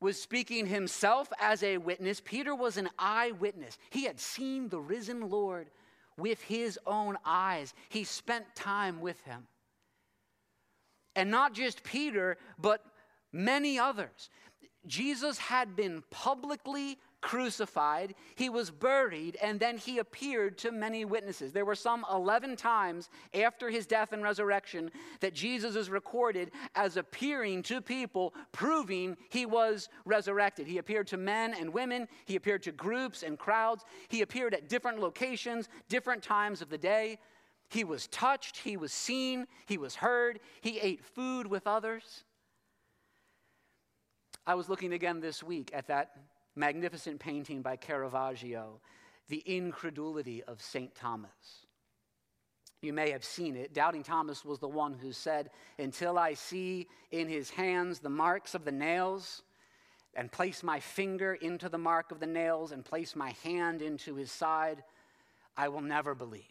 was 0.00 0.20
speaking 0.20 0.66
himself 0.66 1.32
as 1.40 1.62
a 1.62 1.78
witness. 1.78 2.20
Peter 2.20 2.54
was 2.54 2.76
an 2.76 2.88
eyewitness. 2.98 3.78
He 3.90 4.04
had 4.04 4.18
seen 4.18 4.68
the 4.68 4.80
risen 4.80 5.30
Lord 5.30 5.70
with 6.18 6.42
his 6.42 6.78
own 6.86 7.16
eyes, 7.24 7.72
he 7.88 8.04
spent 8.04 8.54
time 8.54 9.00
with 9.00 9.20
him. 9.22 9.46
And 11.16 11.30
not 11.30 11.54
just 11.54 11.82
Peter, 11.84 12.36
but 12.58 12.84
many 13.32 13.78
others. 13.78 14.30
Jesus 14.86 15.38
had 15.38 15.74
been 15.76 16.02
publicly 16.10 16.98
crucified, 17.22 18.14
he 18.34 18.50
was 18.50 18.70
buried, 18.70 19.38
and 19.40 19.58
then 19.58 19.78
he 19.78 19.98
appeared 19.98 20.58
to 20.58 20.72
many 20.72 21.04
witnesses. 21.04 21.52
There 21.52 21.64
were 21.64 21.74
some 21.74 22.04
11 22.12 22.56
times 22.56 23.08
after 23.32 23.70
his 23.70 23.86
death 23.86 24.12
and 24.12 24.22
resurrection 24.22 24.90
that 25.20 25.32
Jesus 25.32 25.76
is 25.76 25.88
recorded 25.88 26.50
as 26.74 26.98
appearing 26.98 27.62
to 27.64 27.80
people, 27.80 28.34
proving 28.50 29.16
he 29.30 29.46
was 29.46 29.88
resurrected. 30.04 30.66
He 30.66 30.78
appeared 30.78 31.06
to 31.08 31.16
men 31.16 31.54
and 31.54 31.72
women, 31.72 32.08
he 32.26 32.36
appeared 32.36 32.64
to 32.64 32.72
groups 32.72 33.22
and 33.22 33.38
crowds, 33.38 33.84
he 34.08 34.20
appeared 34.20 34.52
at 34.52 34.68
different 34.68 34.98
locations, 34.98 35.68
different 35.88 36.22
times 36.22 36.60
of 36.60 36.68
the 36.68 36.78
day. 36.78 37.18
He 37.70 37.84
was 37.84 38.06
touched, 38.08 38.58
he 38.58 38.76
was 38.76 38.92
seen, 38.92 39.46
he 39.64 39.78
was 39.78 39.94
heard, 39.94 40.40
he 40.60 40.78
ate 40.78 41.02
food 41.02 41.46
with 41.46 41.66
others. 41.66 42.24
I 44.46 44.56
was 44.56 44.68
looking 44.68 44.92
again 44.92 45.20
this 45.20 45.42
week 45.42 45.70
at 45.72 45.86
that 45.86 46.10
magnificent 46.54 47.20
painting 47.20 47.62
by 47.62 47.76
Caravaggio, 47.76 48.80
The 49.28 49.42
Incredulity 49.46 50.42
of 50.44 50.60
St. 50.60 50.94
Thomas. 50.94 51.66
You 52.82 52.92
may 52.92 53.10
have 53.10 53.24
seen 53.24 53.56
it. 53.56 53.72
Doubting 53.72 54.02
Thomas 54.02 54.44
was 54.44 54.58
the 54.58 54.68
one 54.68 54.94
who 54.94 55.12
said, 55.12 55.50
Until 55.78 56.18
I 56.18 56.34
see 56.34 56.88
in 57.12 57.28
his 57.28 57.48
hands 57.48 58.00
the 58.00 58.10
marks 58.10 58.54
of 58.54 58.64
the 58.64 58.72
nails, 58.72 59.42
and 60.14 60.30
place 60.30 60.62
my 60.62 60.80
finger 60.80 61.34
into 61.34 61.68
the 61.68 61.78
mark 61.78 62.10
of 62.10 62.20
the 62.20 62.26
nails, 62.26 62.72
and 62.72 62.84
place 62.84 63.16
my 63.16 63.34
hand 63.44 63.82
into 63.82 64.16
his 64.16 64.30
side, 64.30 64.82
I 65.56 65.68
will 65.68 65.80
never 65.80 66.14
believe. 66.14 66.42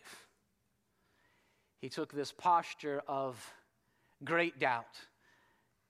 He 1.80 1.90
took 1.90 2.14
this 2.14 2.32
posture 2.32 3.02
of 3.08 3.54
great 4.24 4.58
doubt, 4.58 4.98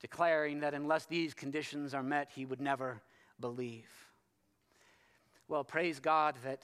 declaring 0.00 0.60
that 0.60 0.74
unless 0.74 1.06
these 1.06 1.34
conditions 1.34 1.94
are 1.94 2.02
met, 2.02 2.30
he 2.34 2.44
would 2.44 2.60
never 2.60 3.00
believe. 3.42 3.90
Well, 5.48 5.64
praise 5.64 6.00
God 6.00 6.36
that 6.44 6.62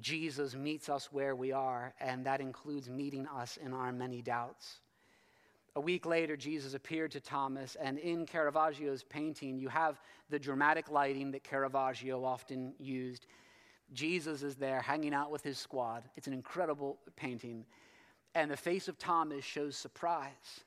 Jesus 0.00 0.54
meets 0.54 0.88
us 0.88 1.12
where 1.12 1.36
we 1.36 1.52
are, 1.52 1.92
and 2.00 2.24
that 2.24 2.40
includes 2.40 2.88
meeting 2.88 3.26
us 3.26 3.58
in 3.58 3.74
our 3.74 3.92
many 3.92 4.22
doubts. 4.22 4.80
A 5.76 5.80
week 5.80 6.06
later, 6.06 6.36
Jesus 6.36 6.72
appeared 6.72 7.10
to 7.10 7.20
Thomas, 7.20 7.76
and 7.76 7.98
in 7.98 8.24
Caravaggio's 8.24 9.02
painting, 9.02 9.58
you 9.58 9.68
have 9.68 10.00
the 10.30 10.38
dramatic 10.38 10.90
lighting 10.90 11.30
that 11.32 11.44
Caravaggio 11.44 12.24
often 12.24 12.74
used. 12.78 13.26
Jesus 13.92 14.42
is 14.42 14.56
there 14.56 14.80
hanging 14.80 15.12
out 15.12 15.30
with 15.30 15.42
his 15.42 15.58
squad. 15.58 16.04
It's 16.16 16.26
an 16.26 16.32
incredible 16.32 16.98
painting. 17.16 17.66
And 18.34 18.50
the 18.50 18.56
face 18.56 18.88
of 18.88 18.98
Thomas 18.98 19.44
shows 19.44 19.76
surprise 19.76 20.64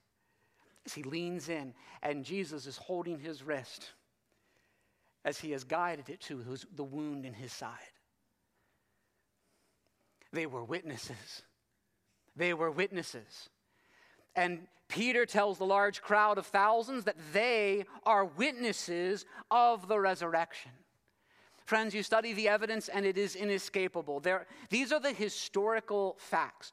as 0.86 0.94
he 0.94 1.02
leans 1.04 1.50
in, 1.50 1.74
and 2.04 2.24
Jesus 2.24 2.68
is 2.68 2.78
holding 2.78 3.18
his 3.18 3.42
wrist 3.42 3.92
as 5.26 5.40
he 5.40 5.52
has 5.52 5.64
guided 5.64 6.08
it 6.08 6.22
to 6.22 6.46
the 6.76 6.84
wound 6.84 7.26
in 7.26 7.34
his 7.34 7.52
side. 7.52 7.72
They 10.32 10.46
were 10.46 10.64
witnesses. 10.64 11.42
They 12.36 12.54
were 12.54 12.70
witnesses. 12.70 13.50
And 14.36 14.68
Peter 14.88 15.26
tells 15.26 15.58
the 15.58 15.66
large 15.66 16.02
crowd 16.02 16.38
of 16.38 16.46
thousands 16.46 17.06
that 17.06 17.16
they 17.34 17.86
are 18.06 18.26
witnesses 18.26 19.26
of 19.50 19.88
the 19.88 20.00
resurrection. 20.00 20.72
Friends, 21.66 21.96
you 21.96 22.04
study 22.04 22.34
the 22.34 22.48
evidence 22.48 22.90
and 22.90 23.06
it 23.06 23.18
is 23.18 23.36
inescapable. 23.36 24.20
There, 24.20 24.46
these 24.70 24.92
are 24.92 25.00
the 25.00 25.12
historical 25.14 26.16
facts. 26.20 26.72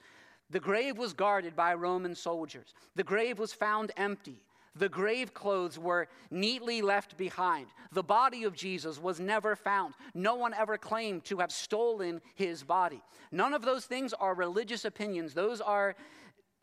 The 0.51 0.61
grave 0.61 0.99
was 0.99 1.15
guarded 1.15 1.57
by 1.57 1.73
Roman 1.73 2.15
soldiers, 2.15 2.75
the 2.95 3.05
grave 3.05 3.39
was 3.39 3.55
found 3.55 3.93
empty. 3.97 4.45
The 4.75 4.89
grave 4.89 5.35
clothes 5.35 5.79
were 5.79 6.09
neatly 6.31 6.81
left 6.81 7.19
behind. 7.19 7.67
The 7.93 8.03
body 8.03 8.45
of 8.45 8.55
Jesus 8.55 8.99
was 8.99 9.21
never 9.21 9.55
found. 9.55 9.95
No 10.15 10.35
one 10.35 10.55
ever 10.55 10.79
claimed 10.79 11.25
to 11.27 11.39
have 11.39 11.53
stolen 11.53 12.23
his 12.35 12.63
body. 12.63 13.03
None 13.31 13.53
of 13.53 13.63
those 13.63 13.85
things 13.85 14.15
are 14.15 14.35
religious 14.35 14.85
opinions, 14.85 15.35
those 15.35 15.61
are 15.61 15.95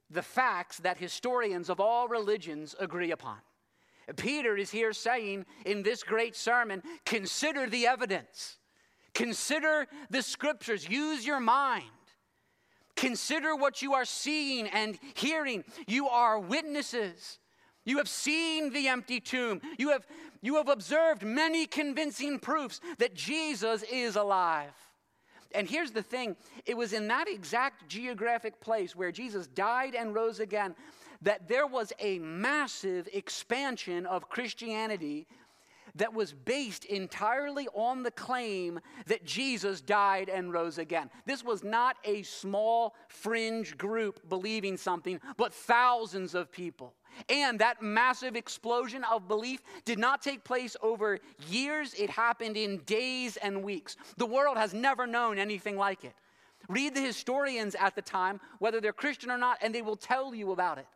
the 0.09 0.23
facts 0.23 0.77
that 0.77 0.97
historians 0.97 1.69
of 1.69 1.79
all 1.79 2.07
religions 2.07 2.75
agree 2.79 3.11
upon. 3.11 3.37
Peter 4.15 4.57
is 4.57 4.71
here 4.71 4.91
saying 4.91 5.45
in 5.65 5.83
this 5.83 6.01
great 6.01 6.35
sermon 6.35 6.81
consider 7.05 7.69
the 7.69 7.85
evidence, 7.85 8.57
consider 9.13 9.85
the 10.09 10.23
scriptures, 10.23 10.89
use 10.89 11.27
your 11.27 11.39
mind. 11.39 11.85
Consider 12.95 13.55
what 13.55 13.81
you 13.81 13.93
are 13.93 14.03
seeing 14.03 14.67
and 14.67 14.99
hearing. 15.13 15.63
You 15.87 16.09
are 16.09 16.37
witnesses. 16.37 17.39
You 17.89 17.97
have 17.97 18.07
seen 18.07 18.71
the 18.71 18.87
empty 18.87 19.19
tomb. 19.19 19.61
You 19.79 19.89
have, 19.89 20.05
you 20.43 20.57
have 20.57 20.69
observed 20.69 21.23
many 21.23 21.65
convincing 21.65 22.37
proofs 22.37 22.79
that 22.99 23.15
Jesus 23.15 23.83
is 23.91 24.15
alive. 24.15 24.75
And 25.55 25.67
here's 25.67 25.89
the 25.89 26.03
thing 26.03 26.35
it 26.67 26.77
was 26.77 26.93
in 26.93 27.07
that 27.07 27.27
exact 27.27 27.89
geographic 27.89 28.61
place 28.61 28.95
where 28.95 29.11
Jesus 29.11 29.47
died 29.47 29.95
and 29.95 30.13
rose 30.13 30.39
again 30.39 30.75
that 31.23 31.47
there 31.47 31.65
was 31.65 31.91
a 31.99 32.19
massive 32.19 33.09
expansion 33.11 34.05
of 34.05 34.29
Christianity 34.29 35.25
that 35.95 36.13
was 36.13 36.31
based 36.31 36.85
entirely 36.85 37.67
on 37.73 38.03
the 38.03 38.11
claim 38.11 38.79
that 39.07 39.25
Jesus 39.25 39.81
died 39.81 40.29
and 40.29 40.53
rose 40.53 40.77
again. 40.77 41.09
This 41.25 41.43
was 41.43 41.63
not 41.63 41.97
a 42.05 42.21
small 42.21 42.93
fringe 43.07 43.77
group 43.79 44.29
believing 44.29 44.77
something, 44.77 45.19
but 45.37 45.55
thousands 45.55 46.35
of 46.35 46.51
people. 46.51 46.93
And 47.29 47.59
that 47.59 47.81
massive 47.81 48.35
explosion 48.35 49.03
of 49.03 49.27
belief 49.27 49.61
did 49.85 49.99
not 49.99 50.21
take 50.21 50.43
place 50.43 50.75
over 50.81 51.19
years, 51.47 51.93
it 51.93 52.09
happened 52.09 52.57
in 52.57 52.77
days 52.79 53.37
and 53.37 53.63
weeks. 53.63 53.95
The 54.17 54.25
world 54.25 54.57
has 54.57 54.73
never 54.73 55.07
known 55.07 55.37
anything 55.37 55.77
like 55.77 56.03
it. 56.03 56.13
Read 56.67 56.93
the 56.93 57.01
historians 57.01 57.75
at 57.75 57.95
the 57.95 58.01
time, 58.01 58.39
whether 58.59 58.79
they're 58.79 58.93
Christian 58.93 59.31
or 59.31 59.37
not, 59.37 59.57
and 59.61 59.73
they 59.73 59.81
will 59.81 59.95
tell 59.95 60.35
you 60.35 60.51
about 60.51 60.77
it. 60.77 60.87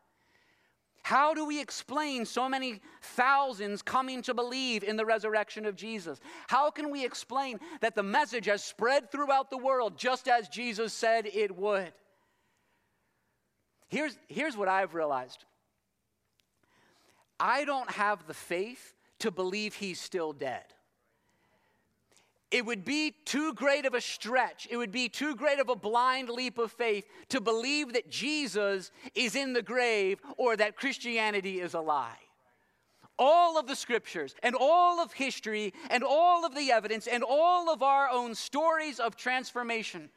How 1.04 1.34
do 1.34 1.46
we 1.46 1.60
explain 1.60 2.26
so 2.26 2.48
many 2.48 2.80
thousands 3.02 3.82
coming 3.82 4.22
to 4.22 4.34
believe 4.34 4.84
in 4.84 4.96
the 4.96 5.06
resurrection 5.06 5.66
of 5.66 5.76
Jesus? 5.76 6.22
How 6.48 6.72
can 6.72 6.90
we 6.90 7.04
explain 7.04 7.60
that 7.82 7.94
the 7.94 8.04
message 8.04 8.46
has 8.46 8.64
spread 8.64 9.12
throughout 9.12 9.50
the 9.50 9.58
world 9.58 9.98
just 9.98 10.30
as 10.30 10.48
Jesus 10.48 10.94
said 10.94 11.26
it 11.26 11.58
would? 11.58 11.92
Here's, 13.90 14.18
here's 14.30 14.56
what 14.56 14.70
I've 14.70 14.96
realized 14.96 15.44
I 17.46 17.66
don't 17.66 17.92
have 17.92 18.26
the 18.26 18.34
faith 18.34 18.94
to 19.20 19.30
believe 19.30 19.76
he's 19.76 20.00
still 20.00 20.32
dead. 20.32 20.64
It 22.52 22.66
would 22.66 22.86
be 22.86 23.14
too 23.26 23.54
great 23.54 23.86
of 23.86 23.94
a 23.94 24.00
stretch. 24.00 24.66
It 24.72 24.78
would 24.78 24.94
be 24.94 25.10
too 25.10 25.36
great 25.36 25.60
of 25.60 25.68
a 25.68 25.76
blind 25.76 26.30
leap 26.30 26.58
of 26.58 26.72
faith 26.72 27.06
to 27.30 27.42
believe 27.42 27.92
that 27.94 28.10
Jesus 28.10 28.92
is 29.14 29.36
in 29.36 29.52
the 29.52 29.62
grave 29.62 30.20
or 30.38 30.56
that 30.56 30.78
Christianity 30.78 31.60
is 31.60 31.74
a 31.74 31.82
lie. 31.82 32.20
all 33.20 33.60
of 33.60 33.68
the 33.68 33.76
scriptures 33.76 34.36
and 34.42 34.56
all 34.60 35.00
of 35.00 35.14
history 35.14 35.74
and 35.90 36.04
all 36.04 36.46
of 36.46 36.56
the 36.56 36.72
evidence 36.72 37.08
and 37.08 37.24
all 37.24 37.70
of 37.70 37.84
our 37.84 38.10
own 38.10 38.36
stories 38.36 39.00
of 39.00 39.16
transformation 39.16 40.10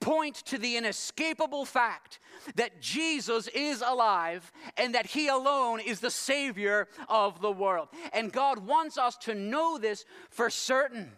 point 0.00 0.36
to 0.36 0.58
the 0.58 0.76
inescapable 0.76 1.64
fact 1.64 2.20
that 2.54 2.80
Jesus 2.80 3.48
is 3.48 3.82
alive 3.84 4.50
and 4.76 4.94
that 4.94 5.06
He 5.06 5.28
alone 5.28 5.80
is 5.80 6.00
the 6.00 6.10
Savior 6.10 6.88
of 7.08 7.40
the 7.40 7.52
world. 7.52 7.88
And 8.12 8.32
God 8.32 8.66
wants 8.66 8.98
us 8.98 9.16
to 9.18 9.34
know 9.34 9.78
this 9.78 10.04
for 10.30 10.50
certain. 10.50 11.12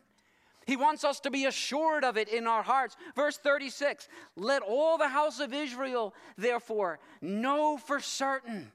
He 0.66 0.76
wants 0.76 1.04
us 1.04 1.20
to 1.20 1.30
be 1.30 1.46
assured 1.46 2.04
of 2.04 2.16
it 2.16 2.28
in 2.28 2.46
our 2.46 2.62
hearts. 2.62 2.96
Verse 3.16 3.36
36 3.36 4.08
Let 4.36 4.62
all 4.62 4.98
the 4.98 5.08
house 5.08 5.40
of 5.40 5.52
Israel, 5.52 6.14
therefore, 6.36 7.00
know 7.20 7.76
for 7.76 8.00
certain 8.00 8.72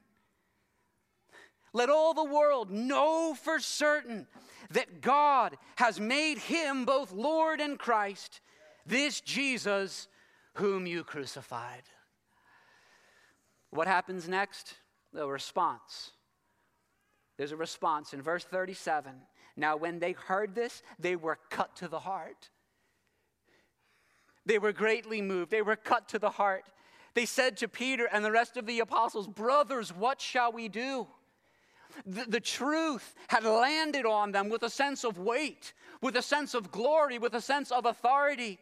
let 1.76 1.90
all 1.90 2.14
the 2.14 2.24
world 2.24 2.70
know 2.70 3.34
for 3.34 3.60
certain 3.60 4.26
that 4.70 5.02
God 5.02 5.58
has 5.76 6.00
made 6.00 6.38
him 6.38 6.86
both 6.86 7.12
Lord 7.12 7.60
and 7.60 7.78
Christ, 7.78 8.40
this 8.86 9.20
Jesus 9.20 10.08
whom 10.54 10.86
you 10.86 11.04
crucified. 11.04 11.82
What 13.70 13.86
happens 13.86 14.28
next? 14.28 14.74
The 15.12 15.26
response. 15.26 16.12
There's 17.36 17.52
a 17.52 17.56
response 17.56 18.14
in 18.14 18.22
verse 18.22 18.44
37. 18.44 19.12
Now, 19.56 19.76
when 19.76 19.98
they 19.98 20.12
heard 20.12 20.54
this, 20.54 20.82
they 20.98 21.16
were 21.16 21.38
cut 21.50 21.76
to 21.76 21.88
the 21.88 21.98
heart. 21.98 22.50
They 24.44 24.58
were 24.58 24.72
greatly 24.72 25.20
moved. 25.20 25.50
They 25.50 25.62
were 25.62 25.76
cut 25.76 26.08
to 26.10 26.18
the 26.18 26.30
heart. 26.30 26.64
They 27.14 27.26
said 27.26 27.56
to 27.58 27.68
Peter 27.68 28.08
and 28.10 28.24
the 28.24 28.30
rest 28.30 28.56
of 28.56 28.66
the 28.66 28.80
apostles, 28.80 29.26
Brothers, 29.26 29.92
what 29.92 30.20
shall 30.20 30.52
we 30.52 30.68
do? 30.68 31.06
the, 32.04 32.24
the 32.24 32.40
truth 32.40 33.14
had 33.28 33.44
landed 33.44 34.04
on 34.04 34.32
them 34.32 34.48
with 34.48 34.62
a 34.62 34.70
sense 34.70 35.04
of 35.04 35.18
weight, 35.18 35.72
with 36.02 36.16
a 36.16 36.22
sense 36.22 36.54
of 36.54 36.70
glory, 36.70 37.18
with 37.18 37.34
a 37.34 37.40
sense 37.40 37.70
of 37.70 37.86
authority. 37.86 38.58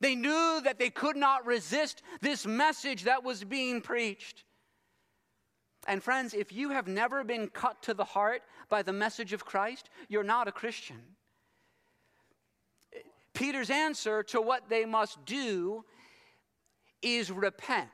They 0.00 0.14
knew 0.14 0.60
that 0.62 0.78
they 0.78 0.90
could 0.90 1.16
not 1.16 1.46
resist 1.46 2.02
this 2.20 2.46
message 2.46 3.04
that 3.04 3.24
was 3.24 3.42
being 3.44 3.80
preached. 3.80 4.44
And 5.86 6.02
friends, 6.02 6.34
if 6.34 6.52
you 6.52 6.70
have 6.70 6.86
never 6.86 7.24
been 7.24 7.48
cut 7.48 7.82
to 7.84 7.94
the 7.94 8.04
heart 8.04 8.42
by 8.68 8.82
the 8.82 8.92
message 8.92 9.32
of 9.32 9.44
Christ, 9.44 9.90
you're 10.08 10.22
not 10.22 10.46
a 10.46 10.52
Christian. 10.52 11.00
Peter's 13.32 13.70
answer 13.70 14.22
to 14.24 14.40
what 14.40 14.68
they 14.68 14.84
must 14.84 15.24
do 15.24 15.84
is 17.02 17.30
repent. 17.30 17.88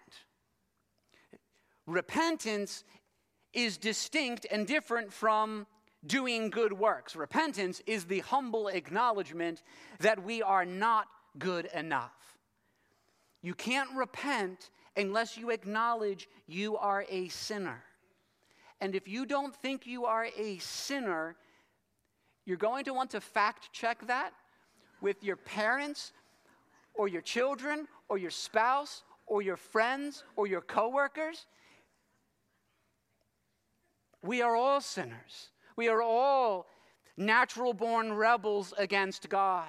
Repentance 1.86 2.84
is 3.52 3.76
distinct 3.76 4.46
and 4.50 4.66
different 4.66 5.12
from 5.12 5.66
doing 6.06 6.50
good 6.50 6.72
works. 6.72 7.14
Repentance 7.14 7.80
is 7.86 8.04
the 8.06 8.20
humble 8.20 8.68
acknowledgement 8.68 9.62
that 10.00 10.22
we 10.22 10.42
are 10.42 10.64
not 10.64 11.06
good 11.38 11.66
enough. 11.74 12.38
You 13.42 13.54
can't 13.54 13.90
repent 13.94 14.70
unless 14.96 15.36
you 15.36 15.50
acknowledge 15.50 16.28
you 16.46 16.76
are 16.76 17.04
a 17.08 17.28
sinner. 17.28 17.82
And 18.80 18.94
if 18.94 19.08
you 19.08 19.26
don't 19.26 19.54
think 19.54 19.86
you 19.86 20.04
are 20.06 20.28
a 20.36 20.58
sinner, 20.58 21.36
you're 22.44 22.56
going 22.56 22.84
to 22.84 22.94
want 22.94 23.10
to 23.10 23.20
fact 23.20 23.70
check 23.72 24.06
that 24.06 24.32
with 25.00 25.22
your 25.22 25.36
parents 25.36 26.12
or 26.94 27.08
your 27.08 27.22
children 27.22 27.88
or 28.08 28.18
your 28.18 28.30
spouse 28.30 29.02
or 29.26 29.42
your 29.42 29.56
friends 29.56 30.24
or 30.36 30.46
your 30.46 30.60
coworkers 30.60 31.46
we 34.24 34.40
are 34.40 34.56
all 34.56 34.80
sinners. 34.80 35.50
We 35.76 35.88
are 35.88 36.00
all 36.00 36.66
natural 37.16 37.74
born 37.74 38.14
rebels 38.14 38.72
against 38.78 39.28
God. 39.28 39.68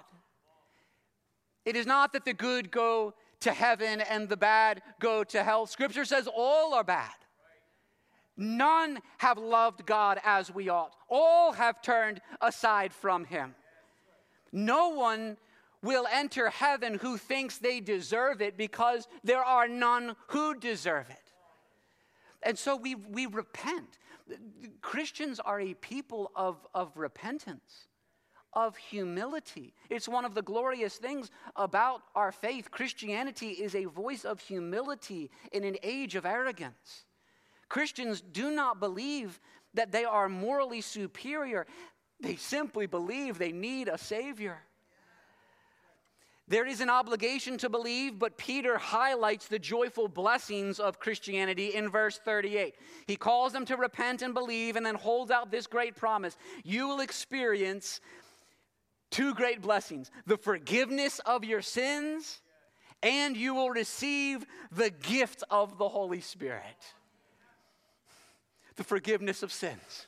It 1.66 1.76
is 1.76 1.86
not 1.86 2.14
that 2.14 2.26
the 2.26 2.34
good 2.34 2.72
go 2.72 3.14
to 3.42 3.52
heaven 3.52 4.02
and 4.02 4.30
the 4.30 4.38
bad 4.38 4.82
go 5.00 5.24
to 5.26 5.44
hell. 5.44 5.66
Scripture 5.66 6.06
says 6.06 6.28
all 6.34 6.74
are 6.74 6.84
bad. 6.84 7.12
None 8.38 9.00
have 9.20 9.38
loved 9.38 9.86
God 9.86 10.20
as 10.24 10.54
we 10.54 10.70
ought, 10.70 10.96
all 11.10 11.54
have 11.54 11.82
turned 11.82 12.22
aside 12.42 12.94
from 12.94 13.26
Him. 13.26 13.56
No 14.52 14.90
one 14.90 15.38
will 15.82 16.08
enter 16.12 16.50
heaven 16.50 16.96
who 16.96 17.18
thinks 17.18 17.58
they 17.58 17.80
deserve 17.80 18.42
it 18.42 18.58
because 18.58 19.08
there 19.24 19.44
are 19.44 19.68
none 19.68 20.16
who 20.28 20.56
deserve 20.60 21.10
it. 21.10 21.32
And 22.44 22.58
so 22.58 22.76
we, 22.76 22.96
we 22.96 23.26
repent. 23.26 23.98
Christians 24.82 25.40
are 25.40 25.60
a 25.60 25.74
people 25.76 26.32
of, 26.36 26.58
of 26.74 26.98
repentance, 26.98 27.88
of 28.56 28.78
humility. 28.78 29.74
It's 29.90 30.08
one 30.08 30.26
of 30.26 30.34
the 30.34 30.42
glorious 30.42 30.96
things 30.96 31.30
about 31.56 32.02
our 32.16 32.32
faith. 32.32 32.72
Christianity 32.72 33.50
is 33.50 33.76
a 33.76 33.86
voice 33.86 34.24
of 34.24 34.40
humility 34.40 35.30
in 35.52 35.64
an 35.64 35.78
age 35.84 36.16
of 36.16 36.26
arrogance. 36.26 37.06
Christians 37.68 38.22
do 38.22 38.52
not 38.52 38.80
believe 38.80 39.40
that 39.74 39.92
they 39.92 40.06
are 40.06 40.30
morally 40.30 40.82
superior, 40.82 41.68
they 42.22 42.38
simply 42.38 42.86
believe 42.86 43.38
they 43.38 43.52
need 43.52 43.90
a 43.90 43.98
Savior. 43.98 44.62
There 46.48 46.68
is 46.68 46.80
an 46.80 46.92
obligation 46.92 47.58
to 47.58 47.70
believe, 47.70 48.20
but 48.20 48.38
Peter 48.38 48.78
highlights 48.78 49.48
the 49.48 49.58
joyful 49.58 50.08
blessings 50.08 50.80
of 50.80 51.00
Christianity 51.00 51.74
in 51.74 51.90
verse 51.90 52.20
38. 52.24 52.76
He 53.08 53.16
calls 53.16 53.52
them 53.52 53.66
to 53.66 53.76
repent 53.76 54.22
and 54.22 54.32
believe 54.32 54.76
and 54.76 54.86
then 54.86 54.94
holds 54.94 55.32
out 55.32 55.50
this 55.50 55.66
great 55.66 55.96
promise. 55.96 56.38
You 56.64 56.88
will 56.88 57.00
experience 57.00 58.00
two 59.16 59.34
great 59.34 59.62
blessings 59.62 60.12
the 60.26 60.38
forgiveness 60.38 61.20
of 61.20 61.46
your 61.46 61.62
sins, 61.62 62.42
and 63.02 63.38
you 63.38 63.54
will 63.54 63.70
receive 63.70 64.46
the 64.74 64.90
gift 64.90 65.42
of 65.50 65.78
the 65.78 65.88
Holy 65.88 66.20
Spirit. 66.20 66.94
The 68.76 68.84
forgiveness 68.84 69.42
of 69.42 69.54
sins. 69.54 70.08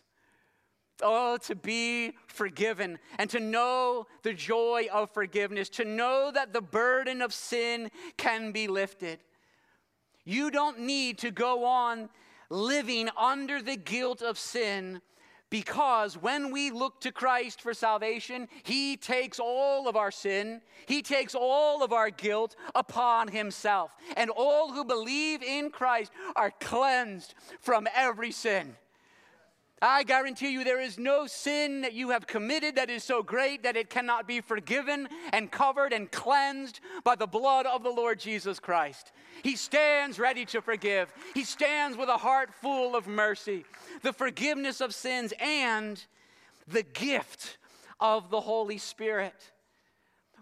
Oh, 1.01 1.37
to 1.43 1.55
be 1.55 2.15
forgiven 2.27 2.99
and 3.17 3.29
to 3.29 3.39
know 3.39 4.07
the 4.23 4.33
joy 4.33 4.87
of 4.91 5.11
forgiveness, 5.11 5.69
to 5.69 5.85
know 5.85 6.29
that 6.33 6.51
the 6.51 6.61
burden 6.61 7.21
of 7.21 7.33
sin 7.33 7.89
can 8.17 8.51
be 8.51 8.67
lifted. 8.67 9.19
You 10.25 10.51
don't 10.51 10.81
need 10.81 11.19
to 11.19 11.31
go 11.31 11.63
on 11.63 12.09
living 12.49 13.07
under 13.15 13.61
the 13.61 13.77
guilt 13.77 14.21
of 14.21 14.37
sin 14.37 15.01
because 15.49 16.15
when 16.17 16.51
we 16.51 16.71
look 16.71 17.01
to 17.01 17.11
Christ 17.11 17.61
for 17.61 17.73
salvation, 17.73 18.47
He 18.63 18.97
takes 18.97 19.39
all 19.39 19.87
of 19.87 19.95
our 19.95 20.11
sin, 20.11 20.61
He 20.85 21.01
takes 21.01 21.35
all 21.35 21.83
of 21.83 21.93
our 21.93 22.09
guilt 22.09 22.55
upon 22.75 23.29
Himself. 23.29 23.91
And 24.15 24.29
all 24.29 24.73
who 24.73 24.83
believe 24.83 25.41
in 25.41 25.69
Christ 25.69 26.11
are 26.35 26.51
cleansed 26.59 27.33
from 27.59 27.87
every 27.95 28.31
sin. 28.31 28.75
I 29.81 30.03
guarantee 30.03 30.49
you 30.49 30.63
there 30.63 30.81
is 30.81 30.97
no 30.97 31.27
sin 31.27 31.81
that 31.81 31.93
you 31.93 32.09
have 32.09 32.25
committed 32.25 32.75
that 32.77 32.89
is 32.89 33.03
so 33.03 33.21
great 33.21 33.61
that 33.61 33.77
it 33.77 33.91
cannot 33.91 34.27
be 34.27 34.41
forgiven 34.41 35.07
and 35.31 35.51
covered 35.51 35.93
and 35.93 36.11
cleansed 36.11 36.79
by 37.03 37.15
the 37.15 37.27
blood 37.27 37.67
of 37.67 37.83
the 37.83 37.91
Lord 37.91 38.19
Jesus 38.19 38.59
Christ. 38.59 39.11
He 39.43 39.55
stands 39.55 40.17
ready 40.17 40.45
to 40.45 40.61
forgive, 40.61 41.13
He 41.35 41.43
stands 41.43 41.95
with 41.95 42.09
a 42.09 42.17
heart 42.17 42.49
full 42.55 42.95
of 42.95 43.07
mercy, 43.07 43.65
the 44.01 44.13
forgiveness 44.13 44.81
of 44.81 44.95
sins, 44.95 45.31
and 45.39 46.03
the 46.67 46.83
gift 46.83 47.59
of 47.99 48.31
the 48.31 48.41
Holy 48.41 48.79
Spirit. 48.79 49.51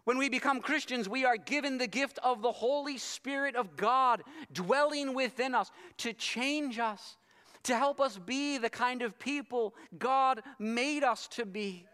When 0.06 0.18
we 0.18 0.30
become 0.30 0.62
Christians, 0.62 1.10
we 1.10 1.26
are 1.26 1.36
given 1.36 1.78
the 1.78 1.88
gift 1.88 2.20
of 2.24 2.42
the 2.42 2.52
Holy 2.52 2.98
Spirit 2.98 3.56
of 3.56 3.76
God 3.76 4.22
dwelling 4.54 5.14
within 5.14 5.56
us 5.56 5.72
to 5.98 6.14
change 6.14 6.80
us 6.80 7.18
to 7.66 7.76
help 7.76 8.00
us 8.00 8.18
be 8.18 8.58
the 8.58 8.70
kind 8.70 9.02
of 9.02 9.18
people 9.20 9.76
God 9.98 10.42
made 10.60 11.04
us 11.04 11.28
to 11.30 11.46
be. 11.46 11.86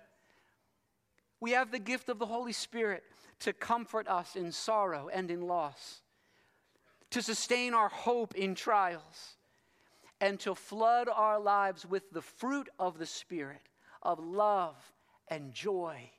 We 1.39 1.51
have 1.51 1.71
the 1.71 1.79
gift 1.79 2.09
of 2.09 2.19
the 2.19 2.25
Holy 2.25 2.51
Spirit 2.51 3.03
to 3.39 3.53
comfort 3.53 4.07
us 4.07 4.35
in 4.35 4.51
sorrow 4.51 5.09
and 5.11 5.31
in 5.31 5.41
loss, 5.41 6.01
to 7.09 7.21
sustain 7.21 7.73
our 7.73 7.89
hope 7.89 8.35
in 8.35 8.53
trials, 8.53 9.37
and 10.19 10.39
to 10.41 10.53
flood 10.53 11.09
our 11.09 11.39
lives 11.39 11.85
with 11.85 12.11
the 12.11 12.21
fruit 12.21 12.69
of 12.77 12.99
the 12.99 13.05
Spirit 13.05 13.61
of 14.03 14.19
love 14.19 14.75
and 15.29 15.53
joy 15.53 16.11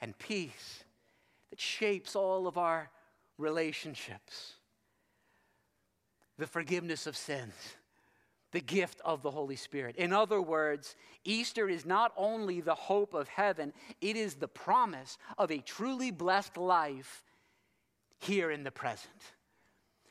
and 0.00 0.16
peace 0.18 0.84
that 1.48 1.60
shapes 1.60 2.14
all 2.14 2.46
of 2.46 2.58
our 2.58 2.90
relationships. 3.38 4.52
The 6.38 6.46
forgiveness 6.46 7.06
of 7.06 7.16
sins 7.16 7.54
the 8.52 8.60
gift 8.60 9.00
of 9.04 9.22
the 9.22 9.30
Holy 9.30 9.56
Spirit. 9.56 9.96
In 9.96 10.12
other 10.12 10.42
words, 10.42 10.96
Easter 11.24 11.68
is 11.68 11.86
not 11.86 12.12
only 12.16 12.60
the 12.60 12.74
hope 12.74 13.14
of 13.14 13.28
heaven, 13.28 13.72
it 14.00 14.16
is 14.16 14.34
the 14.34 14.48
promise 14.48 15.18
of 15.38 15.50
a 15.50 15.58
truly 15.58 16.10
blessed 16.10 16.56
life 16.56 17.22
here 18.18 18.50
in 18.50 18.64
the 18.64 18.70
present. 18.70 19.34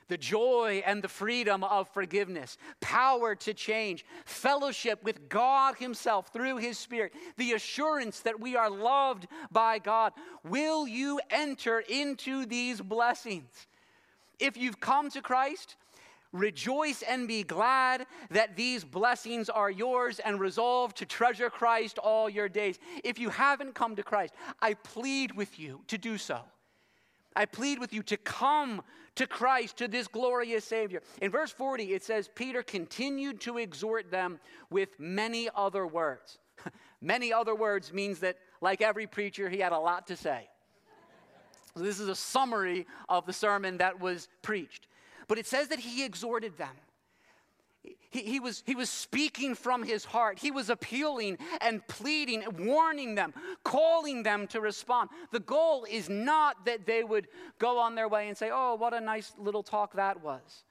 the 0.09 0.17
joy 0.17 0.83
and 0.85 1.01
the 1.01 1.07
freedom 1.07 1.63
of 1.63 1.87
forgiveness, 1.89 2.57
power 2.81 3.35
to 3.35 3.53
change, 3.53 4.03
fellowship 4.25 5.01
with 5.03 5.29
God 5.29 5.75
Himself 5.77 6.33
through 6.33 6.57
His 6.57 6.77
Spirit, 6.77 7.13
the 7.37 7.53
assurance 7.53 8.19
that 8.21 8.39
we 8.39 8.55
are 8.55 8.69
loved 8.69 9.27
by 9.51 9.79
God. 9.79 10.11
Will 10.43 10.87
you 10.87 11.21
enter 11.29 11.79
into 11.79 12.45
these 12.45 12.81
blessings? 12.81 13.67
If 14.39 14.57
you've 14.57 14.79
come 14.79 15.09
to 15.11 15.21
Christ, 15.21 15.75
rejoice 16.31 17.01
and 17.01 17.27
be 17.27 17.43
glad 17.43 18.05
that 18.29 18.55
these 18.55 18.83
blessings 18.83 19.49
are 19.49 19.71
yours 19.71 20.19
and 20.19 20.39
resolve 20.39 20.93
to 20.95 21.05
treasure 21.05 21.49
Christ 21.49 21.97
all 21.97 22.29
your 22.29 22.49
days. 22.49 22.77
If 23.03 23.19
you 23.19 23.29
haven't 23.29 23.75
come 23.75 23.95
to 23.95 24.03
Christ, 24.03 24.33
I 24.61 24.75
plead 24.75 25.35
with 25.35 25.59
you 25.59 25.81
to 25.87 25.97
do 25.97 26.17
so. 26.17 26.41
I 27.35 27.45
plead 27.45 27.79
with 27.79 27.93
you 27.93 28.03
to 28.03 28.17
come 28.17 28.81
to 29.15 29.27
Christ, 29.27 29.77
to 29.77 29.87
this 29.87 30.07
glorious 30.07 30.65
Savior. 30.65 31.01
In 31.21 31.31
verse 31.31 31.51
40, 31.51 31.93
it 31.93 32.03
says, 32.03 32.29
Peter 32.33 32.63
continued 32.63 33.41
to 33.41 33.57
exhort 33.57 34.11
them 34.11 34.39
with 34.69 34.99
many 34.99 35.49
other 35.55 35.85
words. 35.85 36.37
many 37.01 37.31
other 37.31 37.55
words 37.55 37.93
means 37.93 38.19
that, 38.19 38.37
like 38.61 38.81
every 38.81 39.07
preacher, 39.07 39.49
he 39.49 39.59
had 39.59 39.71
a 39.71 39.79
lot 39.79 40.07
to 40.07 40.15
say. 40.15 40.49
so 41.75 41.83
this 41.83 41.99
is 41.99 42.09
a 42.09 42.15
summary 42.15 42.87
of 43.07 43.25
the 43.25 43.33
sermon 43.33 43.77
that 43.77 43.99
was 43.99 44.27
preached. 44.41 44.87
But 45.29 45.37
it 45.37 45.47
says 45.47 45.69
that 45.69 45.79
he 45.79 46.03
exhorted 46.03 46.57
them. 46.57 46.75
He, 47.83 48.23
he, 48.23 48.39
was, 48.39 48.63
he 48.65 48.73
was 48.73 48.89
speaking 48.89 49.53
from 49.53 49.83
his 49.83 50.03
heart. 50.03 50.39
He 50.39 50.49
was 50.49 50.71
appealing 50.71 51.37
and 51.61 51.87
pleading, 51.87 52.43
and 52.43 52.65
warning 52.65 53.13
them, 53.13 53.33
calling 53.63 54.23
them 54.23 54.47
to 54.47 54.59
respond. 54.59 55.11
The 55.31 55.39
goal 55.39 55.85
is 55.89 56.09
not 56.09 56.65
that 56.65 56.87
they 56.87 57.03
would 57.03 57.27
go 57.59 57.77
on 57.77 57.93
their 57.93 58.07
way 58.07 58.27
and 58.27 58.35
say, 58.35 58.49
Oh, 58.51 58.75
what 58.75 58.95
a 58.95 58.99
nice 58.99 59.31
little 59.37 59.61
talk 59.61 59.93
that 59.93 60.21
was. 60.21 60.63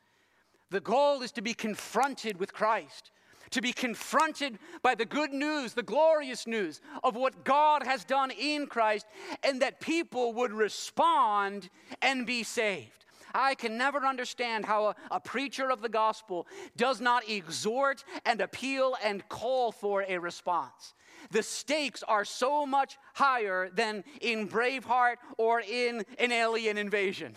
The 0.70 0.80
goal 0.80 1.22
is 1.22 1.30
to 1.32 1.40
be 1.40 1.54
confronted 1.54 2.40
with 2.40 2.52
Christ, 2.52 3.12
to 3.50 3.62
be 3.62 3.72
confronted 3.72 4.58
by 4.82 4.96
the 4.96 5.06
good 5.06 5.32
news, 5.32 5.72
the 5.72 5.84
glorious 5.84 6.48
news 6.48 6.80
of 7.04 7.14
what 7.14 7.44
God 7.44 7.84
has 7.84 8.04
done 8.04 8.32
in 8.32 8.66
Christ, 8.66 9.06
and 9.44 9.62
that 9.62 9.80
people 9.80 10.32
would 10.34 10.52
respond 10.52 11.70
and 12.02 12.26
be 12.26 12.42
saved. 12.42 12.98
I 13.34 13.54
can 13.54 13.76
never 13.76 14.06
understand 14.06 14.64
how 14.64 14.86
a, 14.86 14.94
a, 15.10 15.20
preacher 15.20 15.70
of 15.70 15.82
the 15.82 15.88
gospel 15.88 16.46
does 16.76 17.00
not 17.00 17.28
exhort 17.28 18.04
and 18.24 18.40
appeal 18.40 18.96
and 19.02 19.28
call 19.28 19.72
for 19.72 20.04
a 20.08 20.18
response. 20.18 20.94
The 21.30 21.42
stakes 21.42 22.02
are 22.02 22.24
so 22.24 22.64
much 22.64 22.98
higher 23.14 23.68
than 23.70 24.04
in 24.20 24.48
Braveheart 24.48 25.16
or 25.36 25.60
in 25.60 26.04
an 26.18 26.32
alien 26.32 26.78
invasion. 26.78 27.36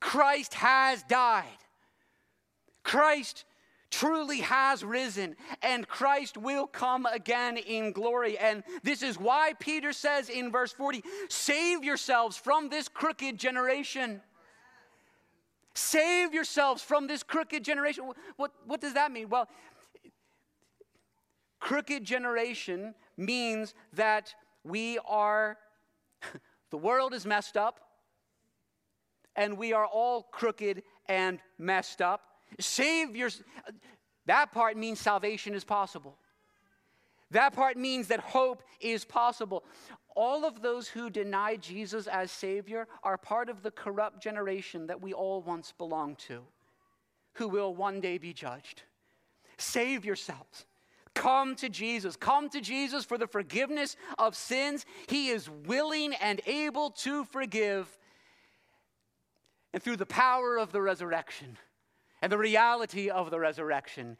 Christ 0.00 0.54
has 0.54 1.02
died. 1.04 1.46
Christ 2.82 3.44
truly 3.92 4.40
has 4.40 4.82
risen, 4.82 5.36
and 5.62 5.86
Christ 5.86 6.36
will 6.36 6.66
come 6.66 7.06
again 7.06 7.56
in 7.58 7.92
glory. 7.92 8.36
And 8.38 8.64
this 8.82 9.02
is 9.02 9.20
why 9.20 9.52
Peter 9.60 9.92
says 9.92 10.28
in 10.28 10.50
verse 10.50 10.72
40 10.72 11.04
save 11.28 11.84
yourselves 11.84 12.36
from 12.36 12.70
this 12.70 12.88
crooked 12.88 13.38
generation. 13.38 14.20
Save 15.74 16.34
yourselves 16.34 16.82
from 16.82 17.06
this 17.06 17.22
crooked 17.22 17.64
generation. 17.64 18.10
What, 18.36 18.52
what 18.66 18.80
does 18.80 18.94
that 18.94 19.12
mean? 19.12 19.28
Well, 19.28 19.48
crooked 21.60 22.04
generation 22.04 22.94
means 23.16 23.74
that 23.92 24.34
we 24.64 24.98
are, 25.06 25.58
the 26.70 26.76
world 26.76 27.14
is 27.14 27.24
messed 27.24 27.56
up, 27.56 27.80
and 29.36 29.56
we 29.56 29.72
are 29.72 29.86
all 29.86 30.24
crooked 30.24 30.82
and 31.08 31.40
messed 31.58 32.02
up. 32.02 32.31
Save 32.60 33.16
your, 33.16 33.30
that 34.26 34.52
part 34.52 34.76
means 34.76 35.00
salvation 35.00 35.54
is 35.54 35.64
possible. 35.64 36.16
That 37.30 37.54
part 37.54 37.76
means 37.76 38.08
that 38.08 38.20
hope 38.20 38.62
is 38.80 39.04
possible. 39.04 39.64
All 40.14 40.44
of 40.44 40.60
those 40.60 40.88
who 40.88 41.08
deny 41.08 41.56
Jesus 41.56 42.06
as 42.06 42.30
Savior 42.30 42.86
are 43.02 43.16
part 43.16 43.48
of 43.48 43.62
the 43.62 43.70
corrupt 43.70 44.22
generation 44.22 44.86
that 44.88 45.00
we 45.00 45.14
all 45.14 45.40
once 45.40 45.72
belonged 45.76 46.18
to, 46.20 46.42
who 47.34 47.48
will 47.48 47.74
one 47.74 48.00
day 48.00 48.18
be 48.18 48.34
judged. 48.34 48.82
Save 49.56 50.04
yourselves. 50.04 50.66
Come 51.14 51.54
to 51.56 51.68
Jesus. 51.68 52.16
Come 52.16 52.48
to 52.50 52.60
Jesus 52.60 53.04
for 53.04 53.16
the 53.18 53.26
forgiveness 53.26 53.96
of 54.18 54.34
sins. 54.34 54.84
He 55.08 55.28
is 55.28 55.48
willing 55.48 56.14
and 56.14 56.40
able 56.46 56.90
to 56.90 57.24
forgive. 57.24 57.98
And 59.72 59.82
through 59.82 59.96
the 59.96 60.06
power 60.06 60.58
of 60.58 60.72
the 60.72 60.82
resurrection, 60.82 61.56
and 62.22 62.30
the 62.30 62.38
reality 62.38 63.10
of 63.10 63.30
the 63.30 63.38
resurrection. 63.38 64.16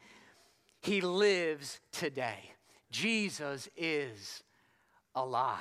He 0.81 0.99
lives 1.01 1.79
today. 1.93 2.51
Jesus 2.91 3.69
is 3.77 4.43
alive. 5.15 5.59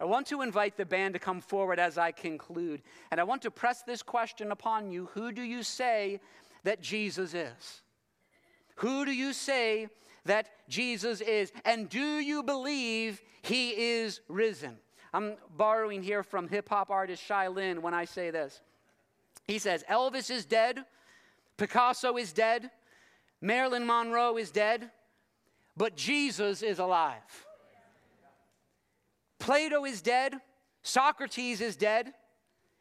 I 0.00 0.04
want 0.04 0.26
to 0.28 0.42
invite 0.42 0.76
the 0.76 0.86
band 0.86 1.14
to 1.14 1.20
come 1.20 1.40
forward 1.40 1.78
as 1.78 1.96
I 1.98 2.10
conclude. 2.10 2.82
And 3.10 3.20
I 3.20 3.24
want 3.24 3.42
to 3.42 3.50
press 3.50 3.82
this 3.82 4.02
question 4.02 4.50
upon 4.50 4.90
you 4.90 5.08
Who 5.12 5.30
do 5.30 5.42
you 5.42 5.62
say 5.62 6.20
that 6.64 6.80
Jesus 6.80 7.34
is? 7.34 7.82
Who 8.76 9.04
do 9.04 9.12
you 9.12 9.32
say 9.32 9.88
that 10.24 10.48
Jesus 10.68 11.20
is? 11.20 11.52
And 11.64 11.88
do 11.88 12.18
you 12.18 12.42
believe 12.42 13.20
he 13.42 13.70
is 13.70 14.20
risen? 14.28 14.78
I'm 15.12 15.34
borrowing 15.56 16.02
here 16.02 16.22
from 16.22 16.48
hip 16.48 16.68
hop 16.70 16.90
artist 16.90 17.22
Shai 17.22 17.48
Linne 17.48 17.82
when 17.82 17.92
I 17.92 18.06
say 18.06 18.30
this. 18.30 18.60
He 19.46 19.58
says, 19.58 19.84
Elvis 19.90 20.30
is 20.30 20.46
dead. 20.46 20.84
Picasso 21.56 22.16
is 22.16 22.32
dead, 22.32 22.70
Marilyn 23.40 23.86
Monroe 23.86 24.36
is 24.36 24.50
dead, 24.50 24.90
but 25.76 25.96
Jesus 25.96 26.62
is 26.62 26.78
alive. 26.78 27.46
Plato 29.38 29.84
is 29.84 30.02
dead, 30.02 30.34
Socrates 30.82 31.60
is 31.60 31.76
dead, 31.76 32.12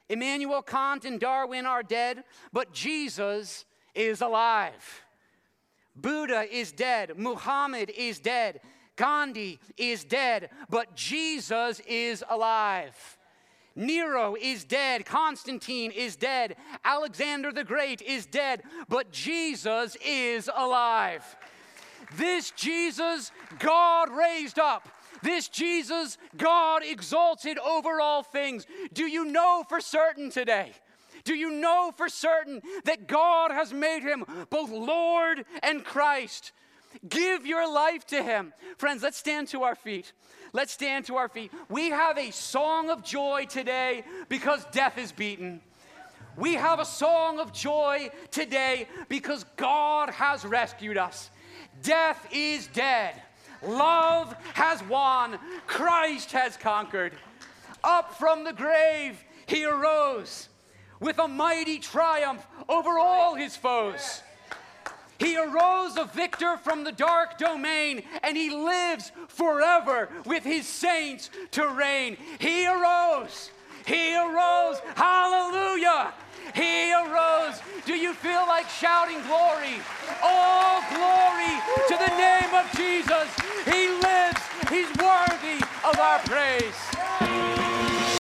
Immanuel 0.10 0.62
Kant 0.62 1.06
and 1.06 1.20
Darwin 1.20 1.66
are 1.66 1.84
dead, 1.84 2.24
but 2.52 2.74
Jesus 2.74 3.66
is 3.96 4.22
alive. 4.22 5.04
Buddha 5.96 6.46
is 6.52 6.72
dead, 6.72 7.18
Muhammad 7.18 7.92
is 7.96 8.20
dead, 8.20 8.62
Gandhi 8.96 9.60
is 9.78 10.04
dead, 10.04 10.50
but 10.70 10.96
Jesus 10.96 11.80
is 11.88 12.24
alive. 12.30 13.18
Nero 13.76 14.36
is 14.40 14.64
dead. 14.64 15.06
Constantine 15.06 15.92
is 15.92 16.16
dead. 16.16 16.56
Alexander 16.84 17.52
the 17.52 17.64
Great 17.64 18.02
is 18.02 18.26
dead. 18.26 18.64
But 18.90 19.12
Jesus 19.12 19.98
is 20.06 20.50
alive. 20.54 21.24
This 22.18 22.52
Jesus, 22.52 23.32
God 23.60 24.10
raised 24.10 24.60
up. 24.60 24.90
This 25.24 25.48
Jesus, 25.48 26.18
God 26.36 26.82
exalted 26.84 27.58
over 27.60 28.02
all 28.02 28.24
things. 28.24 28.66
Do 28.94 29.06
you 29.06 29.26
know 29.26 29.64
for 29.70 29.80
certain 29.80 30.30
today? 30.30 30.72
Do 31.24 31.36
you 31.36 31.52
know 31.52 31.94
for 31.96 32.10
certain 32.10 32.62
that 32.86 33.08
God 33.08 33.52
has 33.52 33.72
made 33.74 34.02
him 34.02 34.26
both 34.50 34.72
Lord 34.72 35.46
and 35.62 35.84
Christ? 35.84 36.52
Give 37.08 37.46
your 37.46 37.72
life 37.72 38.06
to 38.08 38.22
him. 38.22 38.54
Friends, 38.78 39.04
let's 39.04 39.18
stand 39.18 39.48
to 39.50 39.64
our 39.64 39.76
feet. 39.76 40.12
Let's 40.54 40.74
stand 40.74 41.06
to 41.06 41.16
our 41.16 41.30
feet. 41.30 41.52
We 41.70 41.90
have 41.90 42.18
a 42.18 42.32
song 42.32 42.90
of 42.90 43.04
joy 43.04 43.46
today 43.50 44.04
because 44.30 44.66
death 44.72 44.98
is 44.98 45.12
beaten. 45.12 45.62
We 46.38 46.56
have 46.56 46.80
a 46.80 46.86
song 46.86 47.40
of 47.40 47.54
joy 47.54 48.10
today 48.32 48.88
because 49.10 49.46
God 49.56 50.10
has 50.10 50.46
rescued 50.46 50.98
us. 50.98 51.30
Death 51.84 52.28
is 52.32 52.68
dead. 52.68 53.22
Love 53.64 54.36
has 54.54 54.84
won. 54.84 55.40
Christ 55.68 56.32
has 56.32 56.58
conquered. 56.58 57.14
Up 57.84 58.14
from 58.16 58.44
the 58.44 58.54
grave, 58.54 59.24
he 59.46 59.66
arose 59.66 60.50
with 61.00 61.20
a 61.20 61.28
mighty 61.28 61.80
triumph 61.80 62.46
over 62.70 62.98
all 62.98 63.36
his 63.36 63.56
foes. 63.56 64.22
He 65.22 65.38
arose 65.38 65.98
a 65.98 66.06
victor 66.06 66.58
from 66.58 66.84
the 66.84 66.92
dark 66.92 67.38
domain, 67.38 68.02
and 68.24 68.36
he 68.36 68.50
lives 68.50 69.12
forever 69.28 70.10
with 70.26 70.44
his 70.44 70.66
saints 70.66 71.30
to 71.52 71.68
reign. 71.68 72.18
He 72.40 72.66
arose. 72.66 73.52
He 73.86 74.16
arose. 74.16 74.80
Hallelujah. 74.96 76.12
He 76.56 76.92
arose. 76.92 77.62
Do 77.86 77.94
you 77.94 78.14
feel 78.14 78.48
like 78.48 78.68
shouting 78.68 79.22
glory? 79.28 79.78
All 80.24 80.82
glory 80.90 81.54
to 81.88 81.98
the 81.98 82.18
name 82.18 82.54
of 82.56 82.66
Jesus. 82.76 83.30
He 83.66 83.90
lives. 83.90 84.42
He's 84.70 84.90
worthy 84.98 85.64
of 85.86 86.00
our 86.00 86.20
praise. 86.26 87.91